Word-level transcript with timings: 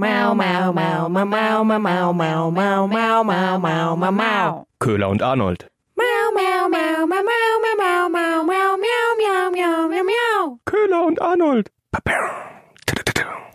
Mau, 0.00 0.32
mau, 0.32 0.72
mau, 0.72 1.08
mau, 1.08 1.24
mau, 1.26 1.64
mau, 1.64 1.82
mau, 1.82 2.12
mau, 2.12 2.52
mau, 2.52 2.86
mau, 2.86 3.24
mau, 3.24 3.58
mau, 3.58 3.96
mau, 3.96 4.12
mau. 4.12 4.66
Köhler 4.78 5.08
und 5.08 5.22
Arnold. 5.22 5.66
Mau, 5.96 6.04
mau, 6.36 6.68
mau, 6.68 7.04
mau, 7.04 7.22
mau, 7.24 7.58
mau, 7.64 7.74
mau, 7.76 8.08
mau, 8.08 8.44
mau, 8.44 8.76
miau, 8.78 9.16
miau, 9.18 9.50
miau, 9.50 9.88
miau, 9.88 10.04
miau. 10.04 10.58
Köhler 10.66 11.04
und 11.04 11.20
Arnold. 11.20 11.70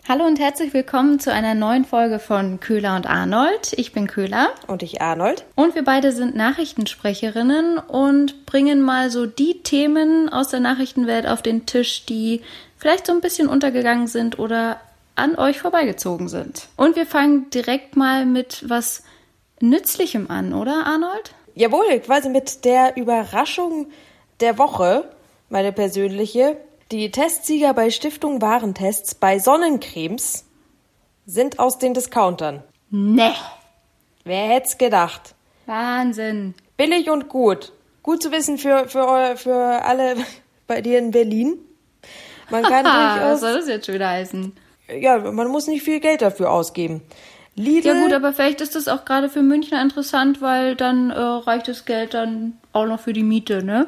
Hallo 0.06 0.26
und 0.26 0.38
herzlich 0.38 0.74
willkommen 0.74 1.18
zu 1.18 1.32
einer 1.32 1.54
neuen 1.54 1.86
Folge 1.86 2.18
von 2.18 2.60
Köhler 2.60 2.94
und 2.96 3.06
Arnold. 3.06 3.72
Ich 3.78 3.92
bin 3.94 4.06
Köhler 4.06 4.50
Und 4.66 4.82
ich 4.82 5.00
Arnold. 5.00 5.46
und 5.54 5.74
wir 5.74 5.82
beide 5.82 6.12
sind 6.12 6.36
Nachrichtensprecherinnen 6.36 7.78
und 7.78 8.44
bringen 8.44 8.82
mal 8.82 9.08
so 9.08 9.24
die 9.24 9.62
Themen 9.62 10.28
aus 10.28 10.48
der 10.48 10.60
Nachrichtenwelt 10.60 11.26
auf 11.26 11.40
den 11.40 11.64
Tisch, 11.64 12.04
die 12.04 12.42
vielleicht 12.76 13.06
so 13.06 13.14
ein 13.14 13.22
bisschen 13.22 13.48
untergegangen 13.48 14.08
sind 14.08 14.38
oder 14.38 14.78
an 15.16 15.36
euch 15.36 15.58
vorbeigezogen 15.58 16.28
sind. 16.28 16.68
Und 16.76 16.96
wir 16.96 17.06
fangen 17.06 17.50
direkt 17.50 17.96
mal 17.96 18.26
mit 18.26 18.68
was 18.68 19.02
Nützlichem 19.60 20.30
an, 20.30 20.52
oder 20.52 20.84
Arnold? 20.86 21.34
Jawohl, 21.54 22.00
quasi 22.00 22.28
mit 22.28 22.64
der 22.64 22.96
Überraschung 22.96 23.86
der 24.40 24.58
Woche, 24.58 25.08
meine 25.48 25.72
persönliche. 25.72 26.56
Die 26.90 27.10
Testsieger 27.10 27.72
bei 27.74 27.90
Stiftung 27.90 28.42
Warentests 28.42 29.14
bei 29.14 29.38
Sonnencremes 29.38 30.44
sind 31.26 31.58
aus 31.58 31.78
den 31.78 31.94
Discountern. 31.94 32.62
Ne. 32.90 33.34
Wer 34.24 34.48
hätte 34.48 34.66
es 34.66 34.78
gedacht? 34.78 35.34
Wahnsinn. 35.66 36.54
Billig 36.76 37.10
und 37.10 37.28
gut. 37.28 37.72
Gut 38.02 38.22
zu 38.22 38.32
wissen 38.32 38.58
für, 38.58 38.88
für, 38.88 39.36
für 39.36 39.84
alle 39.84 40.16
bei 40.66 40.80
dir 40.82 40.98
in 40.98 41.10
Berlin. 41.10 41.58
Man 42.50 42.62
kann 42.64 42.84
Ah, 42.86 43.16
was 43.20 43.40
durchaus, 43.40 43.40
soll 43.40 43.54
das 43.54 43.68
jetzt 43.68 43.86
schon 43.86 43.94
wieder 43.94 44.10
heißen? 44.10 44.52
Ja, 44.88 45.18
man 45.18 45.48
muss 45.48 45.66
nicht 45.66 45.82
viel 45.82 46.00
Geld 46.00 46.22
dafür 46.22 46.50
ausgeben. 46.50 47.02
Lidl, 47.56 47.86
Ja 47.86 48.02
gut, 48.02 48.12
aber 48.12 48.32
vielleicht 48.32 48.60
ist 48.60 48.74
das 48.74 48.88
auch 48.88 49.04
gerade 49.04 49.28
für 49.28 49.42
Münchner 49.42 49.80
interessant, 49.80 50.42
weil 50.42 50.74
dann 50.74 51.10
äh, 51.10 51.18
reicht 51.18 51.68
das 51.68 51.84
Geld 51.84 52.14
dann 52.14 52.58
auch 52.72 52.86
noch 52.86 53.00
für 53.00 53.12
die 53.12 53.22
Miete, 53.22 53.62
ne? 53.62 53.86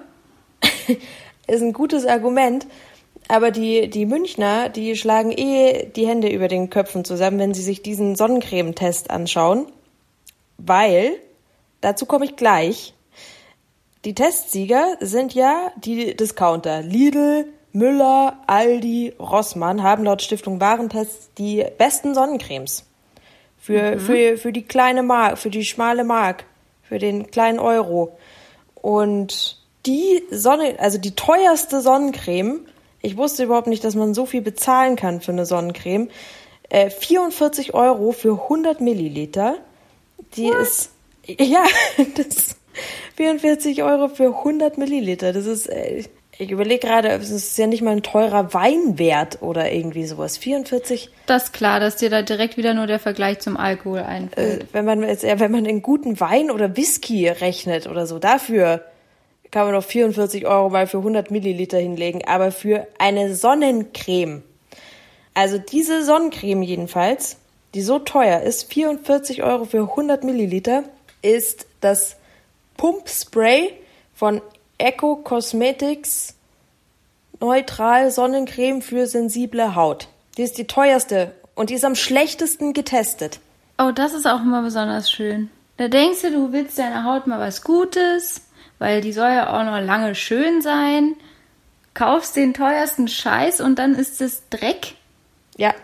ist 1.47 1.63
ein 1.63 1.73
gutes 1.73 2.07
Argument. 2.07 2.67
Aber 3.29 3.51
die, 3.51 3.91
die 3.91 4.07
Münchner, 4.07 4.69
die 4.69 4.95
schlagen 4.95 5.33
eh 5.33 5.87
die 5.87 6.07
Hände 6.07 6.29
über 6.29 6.47
den 6.47 6.71
Köpfen 6.71 7.05
zusammen, 7.05 7.41
wenn 7.41 7.55
sie 7.55 7.63
sich 7.63 7.83
diesen 7.83 8.15
Sonnencremetest 8.15 9.11
anschauen. 9.11 9.67
Weil, 10.59 11.15
dazu 11.81 12.07
komme 12.07 12.25
ich 12.25 12.37
gleich, 12.37 12.95
die 14.05 14.15
Testsieger 14.15 14.97
sind 15.01 15.35
ja 15.35 15.73
die 15.77 16.17
Discounter. 16.17 16.83
Lidl, 16.83 17.47
Müller, 17.77 18.39
Aldi, 18.47 19.13
Rossmann 19.21 19.83
haben 19.83 20.05
laut 20.05 20.23
Stiftung 20.23 20.61
Warentests 20.63 21.29
die 21.37 21.63
besten 21.77 22.15
Sonnencremes. 22.15 22.87
Für, 23.59 23.99
für, 23.99 24.39
für 24.39 24.53
die 24.53 24.63
kleine 24.63 25.03
Mark, 25.03 25.37
für 25.37 25.51
die 25.51 25.65
schmale 25.65 26.05
Mark, 26.05 26.45
für 26.83 26.99
den 26.99 27.31
kleinen 27.31 27.59
Euro. 27.59 28.17
Und 28.77 29.61
die 29.85 30.23
Sonne, 30.31 30.77
also 30.79 30.97
die 30.97 31.15
teuerste 31.15 31.83
Sonnencreme, 31.83 32.61
ich 33.03 33.19
wusste 33.19 33.45
überhaupt 33.45 33.67
nicht, 33.67 33.85
dass 33.85 33.95
man 33.95 34.15
so 34.15 34.25
viel 34.25 34.41
bezahlen 34.41 34.97
kann 34.97 35.21
für 35.21 35.33
eine 35.33 35.45
Sonnencreme. 35.45 36.09
Äh, 36.71 36.89
44 36.89 37.75
Euro 37.75 38.13
für 38.13 38.43
100 38.45 38.81
Milliliter. 38.81 39.57
Die 40.37 40.49
ist, 40.49 40.93
ja, 41.27 41.65
das 42.17 42.57
44 43.17 43.83
Euro 43.83 44.09
für 44.09 44.39
100 44.39 44.79
Milliliter. 44.79 45.35
Das 45.35 45.45
ist, 45.45 45.67
äh, 45.67 46.05
ich 46.39 46.51
überlege 46.51 46.87
gerade, 46.87 47.09
es 47.09 47.31
ist 47.31 47.57
ja 47.57 47.67
nicht 47.67 47.83
mal 47.83 47.93
ein 47.93 48.03
teurer 48.03 48.53
Wein 48.53 48.99
wert 48.99 49.41
oder 49.41 49.73
irgendwie 49.73 50.07
sowas. 50.07 50.37
44 50.37 51.11
Das 51.27 51.45
ist 51.45 51.53
klar, 51.53 51.81
dass 51.81 51.97
dir 51.97 52.11
da 52.11 52.23
direkt 52.23 52.57
wieder 52.57 52.75
nur 52.75 52.87
der 52.87 52.99
Vergleich 52.99 53.39
zum 53.39 53.57
Alkohol 53.57 54.01
einfällt. 54.01 54.63
äh, 54.63 54.67
wenn 54.73 54.85
man 54.85 55.03
jetzt, 55.03 55.23
ja, 55.23 55.41
wenn 55.41 55.53
man 55.53 55.67
einen 55.67 55.83
guten 55.83 56.21
Wein 56.21 56.51
oder 56.51 56.77
Whisky 56.77 57.29
rechnet 57.29 57.87
oder 57.87 58.07
so, 58.07 58.19
dafür 58.19 58.85
kann 59.51 59.65
man 59.65 59.75
noch 59.75 59.85
44 59.85 60.47
Euro 60.47 60.69
mal 60.69 60.87
für 60.87 60.99
100 60.99 61.31
Milliliter 61.31 61.79
hinlegen. 61.79 62.23
Aber 62.27 62.53
für 62.53 62.87
eine 62.99 63.35
Sonnencreme, 63.35 64.43
also 65.33 65.59
diese 65.59 66.05
Sonnencreme 66.05 66.63
jedenfalls, 66.63 67.39
die 67.75 67.83
so 67.83 67.99
teuer 67.99 68.43
ist, 68.43 68.73
44 68.73 69.43
Euro 69.43 69.65
für 69.65 69.83
100 69.83 70.25
Milliliter, 70.25 70.85
ist 71.23 71.67
das 71.81 72.17
Pumpspray 72.77 73.73
von 74.15 74.43
Eco 74.79 75.17
Cosmetics 75.17 76.35
Neutral 77.41 78.11
Sonnencreme 78.11 78.83
für 78.83 79.07
sensible 79.07 79.75
Haut. 79.75 80.09
Die 80.37 80.43
ist 80.43 80.59
die 80.59 80.67
teuerste 80.67 81.33
und 81.55 81.71
die 81.71 81.75
ist 81.75 81.85
am 81.85 81.95
schlechtesten 81.95 82.73
getestet. 82.73 83.41
Oh, 83.79 83.91
das 83.91 84.13
ist 84.13 84.27
auch 84.27 84.41
immer 84.41 84.63
besonders 84.63 85.11
schön. 85.11 85.51
Da 85.77 85.89
denkst 85.89 86.23
du, 86.23 86.31
du 86.31 86.53
willst 86.53 86.79
deiner 86.79 87.05
Haut 87.05 87.27
mal 87.27 87.39
was 87.39 87.63
Gutes, 87.63 88.43
weil 88.79 89.01
die 89.01 89.13
soll 89.13 89.31
ja 89.31 89.49
auch 89.49 89.65
noch 89.65 89.81
lange 89.81 90.15
schön 90.15 90.63
sein. 90.63 91.15
Kaufst 91.95 92.37
den 92.37 92.55
teuersten 92.55 93.09
Scheiß 93.09 93.61
und 93.61 93.79
dann 93.79 93.95
ist 93.95 94.21
es 94.21 94.49
Dreck. 94.51 94.95
Ja, 95.57 95.75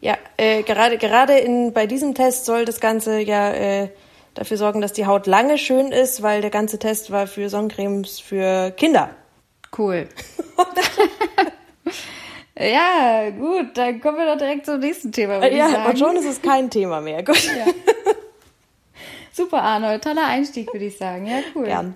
ja, 0.00 0.16
äh, 0.36 0.62
gerade 0.62 0.98
gerade 0.98 1.38
in 1.38 1.72
bei 1.72 1.86
diesem 1.86 2.14
Test 2.14 2.44
soll 2.44 2.64
das 2.64 2.80
Ganze 2.80 3.20
ja 3.20 3.50
äh, 3.52 3.88
dafür 4.34 4.56
sorgen, 4.56 4.80
dass 4.80 4.92
die 4.92 5.06
Haut 5.06 5.26
lange 5.26 5.58
schön 5.58 5.92
ist, 5.92 6.22
weil 6.22 6.40
der 6.40 6.50
ganze 6.50 6.78
Test 6.78 7.10
war 7.10 7.26
für 7.26 7.48
Sonnencremes 7.48 8.20
für 8.20 8.70
Kinder. 8.72 9.10
Cool. 9.76 10.08
ja, 12.58 13.30
gut, 13.30 13.76
dann 13.76 14.00
kommen 14.00 14.18
wir 14.18 14.26
doch 14.26 14.38
direkt 14.38 14.66
zum 14.66 14.80
nächsten 14.80 15.12
Thema. 15.12 15.44
ja, 15.46 15.88
und 15.88 15.98
schon 15.98 16.16
ist 16.16 16.26
es 16.26 16.42
kein 16.42 16.70
Thema 16.70 17.00
mehr. 17.00 17.22
Gut. 17.22 17.48
Super, 19.32 19.62
Arnold. 19.62 20.02
Toller 20.02 20.26
Einstieg, 20.26 20.72
würde 20.72 20.86
ich 20.86 20.98
sagen. 20.98 21.26
Ja, 21.26 21.38
cool. 21.54 21.66
Gern. 21.66 21.94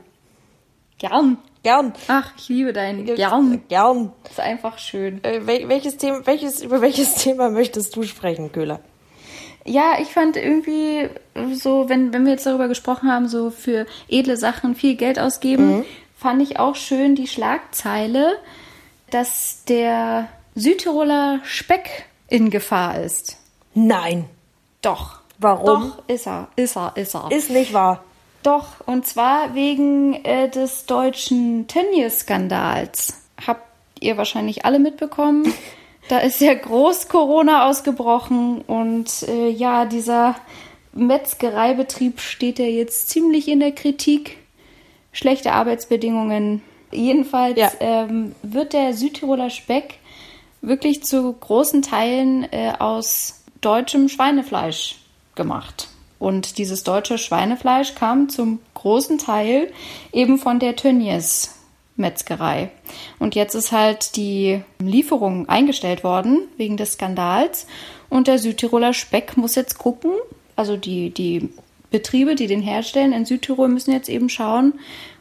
Gern. 0.98 1.38
Gern. 1.64 1.92
Ach, 2.08 2.32
ich 2.36 2.48
liebe 2.48 2.72
dein 2.72 3.04
Gern. 3.04 3.62
Gern. 3.68 4.12
Das 4.22 4.32
ist 4.32 4.40
einfach 4.40 4.78
schön. 4.78 5.22
Äh, 5.24 5.46
wel 5.46 5.68
welches 5.68 5.96
Thema, 5.96 6.24
welches, 6.24 6.62
über 6.62 6.80
welches 6.80 7.16
Thema 7.16 7.50
möchtest 7.50 7.96
du 7.96 8.04
sprechen, 8.04 8.52
Köhler? 8.52 8.80
Ja, 9.64 9.94
ich 10.00 10.08
fand 10.08 10.36
irgendwie 10.36 11.08
so, 11.52 11.88
wenn, 11.88 12.12
wenn 12.12 12.24
wir 12.24 12.32
jetzt 12.32 12.46
darüber 12.46 12.68
gesprochen 12.68 13.10
haben, 13.10 13.28
so 13.28 13.50
für 13.50 13.86
edle 14.08 14.36
Sachen 14.36 14.74
viel 14.74 14.96
Geld 14.96 15.18
ausgeben, 15.18 15.84
fand 16.16 16.42
ich 16.42 16.58
auch 16.58 16.74
schön 16.74 17.14
die 17.14 17.26
Schlagzeile, 17.26 18.38
dass 19.10 19.64
der 19.64 20.28
Südtiroler 20.54 21.40
Speck 21.44 22.06
in 22.28 22.50
Gefahr 22.50 23.00
ist. 23.00 23.38
Nein. 23.74 24.24
Doch. 24.80 25.20
Warum? 25.38 25.66
Doch, 25.66 26.08
ist 26.08 26.26
er, 26.26 26.48
ist 26.56 26.76
er, 26.76 26.92
ist 26.96 27.14
er. 27.14 27.30
Ist 27.30 27.50
nicht 27.50 27.72
wahr. 27.72 28.04
Doch, 28.42 28.86
und 28.86 29.06
zwar 29.06 29.54
wegen 29.54 30.14
äh, 30.24 30.48
des 30.48 30.86
deutschen 30.86 31.66
Tönnies-Skandals. 31.68 33.22
Habt 33.46 33.66
ihr 34.00 34.16
wahrscheinlich 34.16 34.64
alle 34.64 34.78
mitbekommen. 34.78 35.52
Da 36.08 36.18
ist 36.18 36.40
ja 36.40 36.52
groß 36.54 37.08
Corona 37.08 37.68
ausgebrochen 37.68 38.60
und 38.62 39.22
äh, 39.28 39.48
ja, 39.48 39.84
dieser 39.84 40.34
Metzgereibetrieb 40.92 42.20
steht 42.20 42.58
ja 42.58 42.66
jetzt 42.66 43.08
ziemlich 43.08 43.48
in 43.48 43.60
der 43.60 43.72
Kritik. 43.72 44.38
Schlechte 45.12 45.52
Arbeitsbedingungen. 45.52 46.62
Jedenfalls 46.90 47.58
Ja. 47.58 47.70
ähm, 47.80 48.34
wird 48.42 48.72
der 48.72 48.94
Südtiroler 48.94 49.50
Speck 49.50 49.94
wirklich 50.60 51.02
zu 51.02 51.32
großen 51.32 51.82
Teilen 51.82 52.44
äh, 52.52 52.72
aus 52.78 53.42
deutschem 53.60 54.08
Schweinefleisch 54.08 54.96
gemacht. 55.34 55.88
Und 56.18 56.58
dieses 56.58 56.84
deutsche 56.84 57.18
Schweinefleisch 57.18 57.94
kam 57.94 58.28
zum 58.28 58.60
großen 58.74 59.18
Teil 59.18 59.72
eben 60.12 60.38
von 60.38 60.58
der 60.58 60.76
Tönnies 60.76 61.56
Metzgerei. 61.96 62.70
Und 63.18 63.34
jetzt 63.34 63.54
ist 63.54 63.72
halt 63.72 64.16
die 64.16 64.62
Lieferung 64.80 65.48
eingestellt 65.48 66.04
worden 66.04 66.48
wegen 66.56 66.76
des 66.76 66.94
Skandals. 66.94 67.66
Und 68.08 68.26
der 68.26 68.38
Südtiroler 68.38 68.94
Speck 68.94 69.36
muss 69.36 69.54
jetzt 69.54 69.78
gucken, 69.78 70.12
also 70.56 70.76
die, 70.76 71.10
die 71.10 71.50
Betriebe, 71.90 72.34
die 72.34 72.46
den 72.46 72.62
herstellen 72.62 73.12
in 73.12 73.24
Südtirol, 73.24 73.68
müssen 73.68 73.92
jetzt 73.92 74.08
eben 74.08 74.28
schauen, 74.28 74.74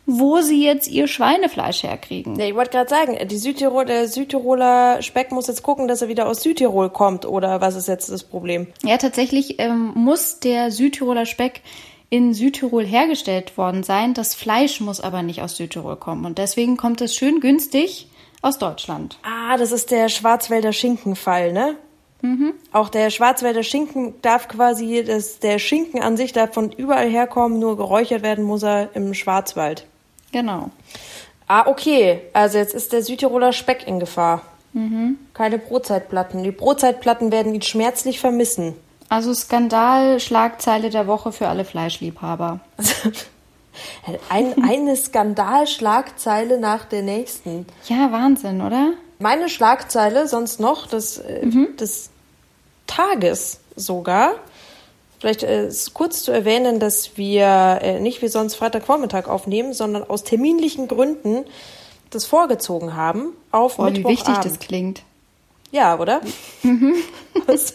wo 0.07 0.41
sie 0.41 0.63
jetzt 0.63 0.87
ihr 0.87 1.07
Schweinefleisch 1.07 1.83
herkriegen. 1.83 2.39
Ja, 2.39 2.45
ich 2.45 2.55
wollte 2.55 2.71
gerade 2.71 2.89
sagen, 2.89 3.27
die 3.27 3.37
Südtirol, 3.37 3.85
der 3.85 4.07
Südtiroler 4.07 5.01
Speck 5.01 5.31
muss 5.31 5.47
jetzt 5.47 5.61
gucken, 5.63 5.87
dass 5.87 6.01
er 6.01 6.07
wieder 6.07 6.27
aus 6.27 6.41
Südtirol 6.41 6.89
kommt, 6.89 7.25
oder 7.25 7.61
was 7.61 7.75
ist 7.75 7.87
jetzt 7.87 8.09
das 8.09 8.23
Problem? 8.23 8.67
Ja, 8.83 8.97
tatsächlich 8.97 9.59
ähm, 9.59 9.91
muss 9.93 10.39
der 10.39 10.71
Südtiroler 10.71 11.25
Speck 11.25 11.61
in 12.11 12.33
Südtirol 12.35 12.85
hergestellt 12.85 13.57
worden 13.57 13.83
sein. 13.83 14.13
Das 14.13 14.35
Fleisch 14.35 14.81
muss 14.81 14.99
aber 14.99 15.23
nicht 15.23 15.41
aus 15.41 15.55
Südtirol 15.55 15.95
kommen. 15.95 16.25
Und 16.25 16.37
deswegen 16.37 16.77
kommt 16.77 17.01
es 17.01 17.15
schön 17.15 17.39
günstig 17.39 18.07
aus 18.41 18.59
Deutschland. 18.59 19.17
Ah, 19.23 19.57
das 19.57 19.71
ist 19.71 19.89
der 19.91 20.09
Schwarzwälder 20.09 20.73
Schinkenfall, 20.73 21.53
ne? 21.53 21.77
Mhm. 22.21 22.53
Auch 22.73 22.89
der 22.89 23.09
Schwarzwälder 23.09 23.63
Schinken 23.63 24.13
darf 24.21 24.49
quasi, 24.49 25.03
das, 25.07 25.39
der 25.39 25.57
Schinken 25.57 26.03
an 26.03 26.17
sich 26.17 26.33
darf 26.33 26.53
von 26.53 26.71
überall 26.71 27.09
herkommen, 27.09 27.57
nur 27.59 27.77
geräuchert 27.77 28.23
werden 28.23 28.43
muss 28.43 28.61
er 28.61 28.89
im 28.93 29.13
Schwarzwald. 29.13 29.87
Genau. 30.33 30.69
Ah, 31.47 31.67
okay. 31.67 32.21
Also 32.33 32.57
jetzt 32.57 32.73
ist 32.73 32.91
der 32.91 33.03
Südtiroler 33.03 33.53
Speck 33.53 33.87
in 33.87 33.99
Gefahr. 33.99 34.41
Keine 35.33 35.57
Brotzeitplatten. 35.57 36.43
Die 36.43 36.51
Brotzeitplatten 36.51 37.31
werden 37.31 37.55
ihn 37.55 37.61
schmerzlich 37.61 38.19
vermissen. 38.19 38.75
Also 39.11 39.33
Skandal, 39.33 40.21
Schlagzeile 40.21 40.89
der 40.89 41.05
Woche 41.05 41.33
für 41.33 41.49
alle 41.49 41.65
Fleischliebhaber. 41.65 42.61
Ein, 44.29 44.63
eine 44.63 44.95
Skandalschlagzeile 44.95 46.57
nach 46.57 46.85
der 46.85 47.01
nächsten. 47.01 47.65
Ja, 47.89 48.13
Wahnsinn, 48.13 48.61
oder? 48.61 48.93
Meine 49.19 49.49
Schlagzeile 49.49 50.29
sonst 50.29 50.61
noch 50.61 50.87
des, 50.87 51.17
äh, 51.17 51.45
des 51.77 52.09
Tages 52.87 53.59
sogar. 53.75 54.35
Vielleicht 55.19 55.43
äh, 55.43 55.67
ist 55.67 55.93
kurz 55.93 56.23
zu 56.23 56.31
erwähnen, 56.31 56.79
dass 56.79 57.17
wir 57.17 57.79
äh, 57.81 57.99
nicht 57.99 58.21
wie 58.21 58.29
sonst 58.29 58.55
Freitagvormittag 58.55 59.27
aufnehmen, 59.27 59.73
sondern 59.73 60.09
aus 60.09 60.23
terminlichen 60.23 60.87
Gründen 60.87 61.43
das 62.11 62.23
vorgezogen 62.25 62.95
haben 62.95 63.33
auf 63.51 63.75
Boah, 63.75 63.91
wie 63.91 63.97
wichtig 63.97 64.07
Mittwochabend. 64.07 64.45
das 64.45 64.59
klingt. 64.59 65.03
Ja, 65.71 65.99
oder? 65.99 66.21
aus, 67.47 67.73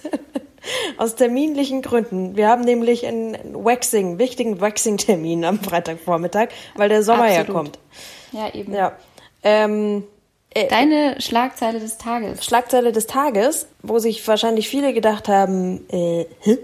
aus 0.96 1.14
terminlichen 1.14 1.82
Gründen. 1.82 2.36
Wir 2.36 2.48
haben 2.48 2.62
nämlich 2.62 3.06
einen 3.06 3.36
Waxing, 3.52 4.18
wichtigen 4.18 4.60
Waxing-Termin 4.60 5.44
am 5.44 5.60
Freitagvormittag, 5.60 6.48
weil 6.74 6.88
der 6.88 7.02
Sommer 7.02 7.30
ja 7.32 7.40
Absolut. 7.40 7.62
kommt. 7.62 7.78
Ja, 8.32 8.52
eben. 8.54 8.72
Ja. 8.72 8.92
Ähm, 9.42 10.04
Deine 10.70 11.20
Schlagzeile 11.20 11.80
des 11.80 11.98
Tages. 11.98 12.42
Schlagzeile 12.42 12.90
des 12.90 13.06
Tages, 13.06 13.66
wo 13.82 13.98
sich 13.98 14.26
wahrscheinlich 14.26 14.70
viele 14.70 14.94
gedacht 14.94 15.28
haben, 15.28 15.86
äh, 15.90 16.24
hä? 16.40 16.58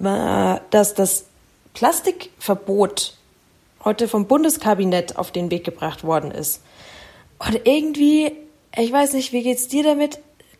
war, 0.00 0.62
dass 0.70 0.94
das 0.94 1.26
Plastikverbot 1.74 3.14
heute 3.84 4.08
vom 4.08 4.26
Bundeskabinett 4.26 5.16
auf 5.16 5.30
den 5.30 5.50
Weg 5.50 5.64
gebracht 5.64 6.04
worden 6.04 6.30
ist. 6.30 6.62
Und 7.38 7.60
irgendwie, 7.64 8.32
ich 8.76 8.92
weiß 8.92 9.12
nicht, 9.14 9.32
wie 9.32 9.42
geht's 9.42 9.68
dir 9.68 9.84
damit? 9.84 10.18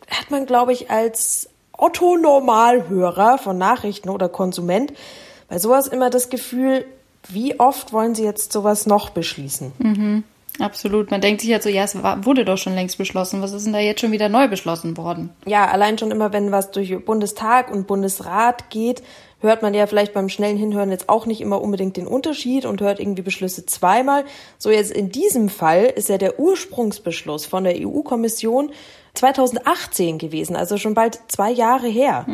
Hat 0.08 0.30
man, 0.30 0.46
glaube 0.46 0.72
ich, 0.72 0.90
als 0.90 1.49
Otto-Normalhörer 1.80 3.38
von 3.38 3.58
Nachrichten 3.58 4.08
oder 4.08 4.28
Konsument 4.28 4.92
bei 5.48 5.58
sowas 5.58 5.88
immer 5.88 6.10
das 6.10 6.30
Gefühl, 6.30 6.84
wie 7.28 7.58
oft 7.58 7.92
wollen 7.92 8.14
sie 8.14 8.24
jetzt 8.24 8.52
sowas 8.52 8.86
noch 8.86 9.10
beschließen? 9.10 10.24
Absolut. 10.58 11.10
Man 11.10 11.20
denkt 11.20 11.40
sich 11.40 11.52
halt 11.52 11.62
so, 11.62 11.68
ja, 11.68 11.84
es 11.84 12.00
war, 12.02 12.24
wurde 12.24 12.44
doch 12.44 12.58
schon 12.58 12.74
längst 12.74 12.98
beschlossen. 12.98 13.42
Was 13.42 13.52
ist 13.52 13.64
denn 13.64 13.72
da 13.72 13.78
jetzt 13.78 14.00
schon 14.00 14.12
wieder 14.12 14.28
neu 14.28 14.48
beschlossen 14.48 14.96
worden? 14.96 15.30
Ja, 15.46 15.66
allein 15.68 15.98
schon 15.98 16.10
immer, 16.10 16.32
wenn 16.32 16.52
was 16.52 16.70
durch 16.70 17.04
Bundestag 17.04 17.70
und 17.70 17.86
Bundesrat 17.86 18.70
geht, 18.70 19.02
hört 19.40 19.62
man 19.62 19.74
ja 19.74 19.86
vielleicht 19.86 20.12
beim 20.12 20.28
schnellen 20.28 20.58
Hinhören 20.58 20.90
jetzt 20.90 21.08
auch 21.08 21.26
nicht 21.26 21.40
immer 21.40 21.62
unbedingt 21.62 21.96
den 21.96 22.06
Unterschied 22.06 22.66
und 22.66 22.80
hört 22.80 23.00
irgendwie 23.00 23.22
Beschlüsse 23.22 23.64
zweimal. 23.66 24.24
So 24.58 24.70
jetzt 24.70 24.92
in 24.92 25.10
diesem 25.10 25.48
Fall 25.48 25.84
ist 25.84 26.08
ja 26.08 26.18
der 26.18 26.38
Ursprungsbeschluss 26.38 27.46
von 27.46 27.64
der 27.64 27.76
EU-Kommission 27.76 28.70
2018 29.14 30.18
gewesen, 30.18 30.56
also 30.56 30.76
schon 30.76 30.94
bald 30.94 31.20
zwei 31.28 31.50
Jahre 31.50 31.88
her. 31.88 32.24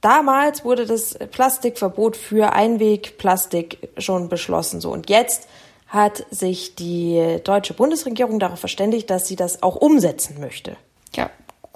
Damals 0.00 0.64
wurde 0.64 0.86
das 0.86 1.14
Plastikverbot 1.14 2.16
für 2.16 2.52
Einwegplastik 2.52 3.88
schon 3.98 4.28
beschlossen, 4.28 4.80
so. 4.80 4.92
Und 4.92 5.10
jetzt 5.10 5.48
hat 5.88 6.24
sich 6.30 6.74
die 6.74 7.40
deutsche 7.44 7.74
Bundesregierung 7.74 8.38
darauf 8.38 8.60
verständigt, 8.60 9.10
dass 9.10 9.26
sie 9.26 9.36
das 9.36 9.62
auch 9.62 9.76
umsetzen 9.76 10.40
möchte. 10.40 10.76
Ja, 11.14 11.30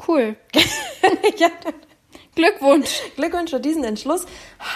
cool. 0.09 0.37
ja, 1.39 1.49
Glückwunsch. 2.35 3.01
Glückwunsch 3.17 3.51
für 3.51 3.61
diesen 3.61 3.85
Entschluss. 3.85 4.27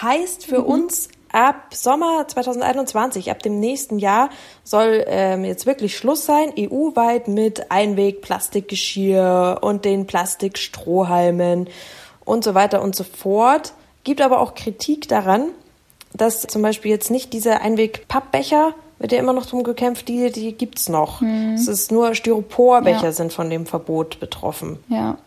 Heißt 0.01 0.45
für 0.45 0.61
uns, 0.61 1.09
ab 1.35 1.73
Sommer 1.73 2.27
2021, 2.27 3.29
ab 3.29 3.43
dem 3.43 3.59
nächsten 3.59 3.99
Jahr, 3.99 4.29
soll 4.63 5.03
ähm, 5.07 5.43
jetzt 5.43 5.65
wirklich 5.65 5.97
Schluss 5.97 6.25
sein, 6.25 6.53
EU-weit 6.57 7.27
mit 7.27 7.71
Einweg-Plastikgeschirr 7.71 9.59
und 9.61 9.83
den 9.85 10.07
Plastikstrohhalmen 10.07 11.67
und 12.23 12.43
so 12.43 12.55
weiter 12.55 12.81
und 12.81 12.95
so 12.95 13.03
fort. 13.03 13.73
Gibt 14.05 14.21
aber 14.21 14.39
auch 14.39 14.55
Kritik 14.55 15.07
daran, 15.09 15.49
dass 16.13 16.41
zum 16.43 16.61
Beispiel 16.61 16.91
jetzt 16.91 17.11
nicht 17.11 17.33
diese 17.33 17.59
Einweg-Pappbecher, 17.59 18.73
wird 18.99 19.11
ja 19.11 19.19
immer 19.19 19.33
noch 19.33 19.45
drum 19.45 19.63
gekämpft, 19.63 20.07
die, 20.07 20.31
die 20.31 20.53
gibt's 20.53 20.87
noch. 20.87 21.21
Es 21.53 21.67
ist 21.67 21.91
nur 21.91 22.15
Styroporbecher 22.15 23.03
Ja. 23.03 23.11
sind 23.11 23.33
von 23.33 23.49
dem 23.49 23.65
Verbot 23.65 24.21
betroffen. 24.21 24.79
Ja. 24.87 25.17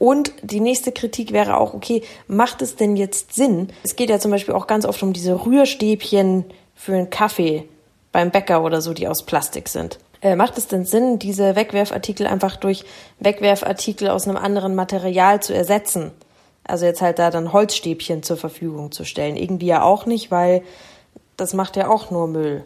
Und 0.00 0.32
die 0.42 0.60
nächste 0.60 0.92
Kritik 0.92 1.30
wäre 1.30 1.58
auch, 1.58 1.74
okay, 1.74 2.02
macht 2.26 2.62
es 2.62 2.74
denn 2.74 2.96
jetzt 2.96 3.34
Sinn? 3.34 3.68
Es 3.82 3.96
geht 3.96 4.08
ja 4.08 4.18
zum 4.18 4.30
Beispiel 4.30 4.54
auch 4.54 4.66
ganz 4.66 4.86
oft 4.86 5.02
um 5.02 5.12
diese 5.12 5.44
Rührstäbchen 5.44 6.46
für 6.74 6.94
einen 6.94 7.10
Kaffee 7.10 7.68
beim 8.10 8.30
Bäcker 8.30 8.64
oder 8.64 8.80
so, 8.80 8.94
die 8.94 9.06
aus 9.06 9.26
Plastik 9.26 9.68
sind. 9.68 9.98
Äh, 10.22 10.36
macht 10.36 10.56
es 10.56 10.68
denn 10.68 10.86
Sinn, 10.86 11.18
diese 11.18 11.54
Wegwerfartikel 11.54 12.26
einfach 12.26 12.56
durch 12.56 12.86
Wegwerfartikel 13.18 14.08
aus 14.08 14.26
einem 14.26 14.38
anderen 14.38 14.74
Material 14.74 15.42
zu 15.42 15.52
ersetzen? 15.54 16.12
Also 16.64 16.86
jetzt 16.86 17.02
halt 17.02 17.18
da 17.18 17.30
dann 17.30 17.52
Holzstäbchen 17.52 18.22
zur 18.22 18.38
Verfügung 18.38 18.92
zu 18.92 19.04
stellen. 19.04 19.36
Irgendwie 19.36 19.66
ja 19.66 19.82
auch 19.82 20.06
nicht, 20.06 20.30
weil 20.30 20.62
das 21.36 21.52
macht 21.52 21.76
ja 21.76 21.88
auch 21.88 22.10
nur 22.10 22.26
Müll. 22.26 22.64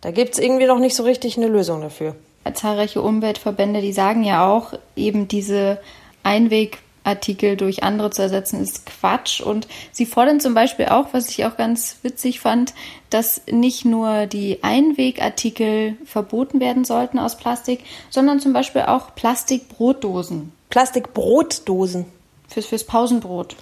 Da 0.00 0.10
gibt's 0.10 0.40
irgendwie 0.40 0.66
noch 0.66 0.80
nicht 0.80 0.96
so 0.96 1.04
richtig 1.04 1.36
eine 1.36 1.46
Lösung 1.46 1.80
dafür. 1.80 2.16
Zahlreiche 2.54 3.02
Umweltverbände, 3.02 3.80
die 3.80 3.92
sagen 3.92 4.24
ja 4.24 4.52
auch, 4.52 4.72
eben 4.96 5.28
diese 5.28 5.78
Einwegartikel 6.22 7.56
durch 7.56 7.82
andere 7.82 8.10
zu 8.10 8.22
ersetzen, 8.22 8.60
ist 8.60 8.86
Quatsch. 8.86 9.40
Und 9.40 9.66
sie 9.90 10.06
fordern 10.06 10.40
zum 10.40 10.54
Beispiel 10.54 10.86
auch, 10.86 11.08
was 11.12 11.28
ich 11.30 11.44
auch 11.44 11.56
ganz 11.56 11.96
witzig 12.02 12.40
fand, 12.40 12.74
dass 13.10 13.42
nicht 13.50 13.84
nur 13.84 14.26
die 14.26 14.62
Einwegartikel 14.62 15.96
verboten 16.04 16.60
werden 16.60 16.84
sollten 16.84 17.18
aus 17.18 17.36
Plastik, 17.36 17.80
sondern 18.10 18.40
zum 18.40 18.52
Beispiel 18.52 18.82
auch 18.82 19.14
Plastikbrotdosen 19.14 20.52
Plastikbrotdosen. 20.70 22.06
fürs, 22.48 22.66
fürs 22.66 22.84
Pausenbrot. 22.84 23.56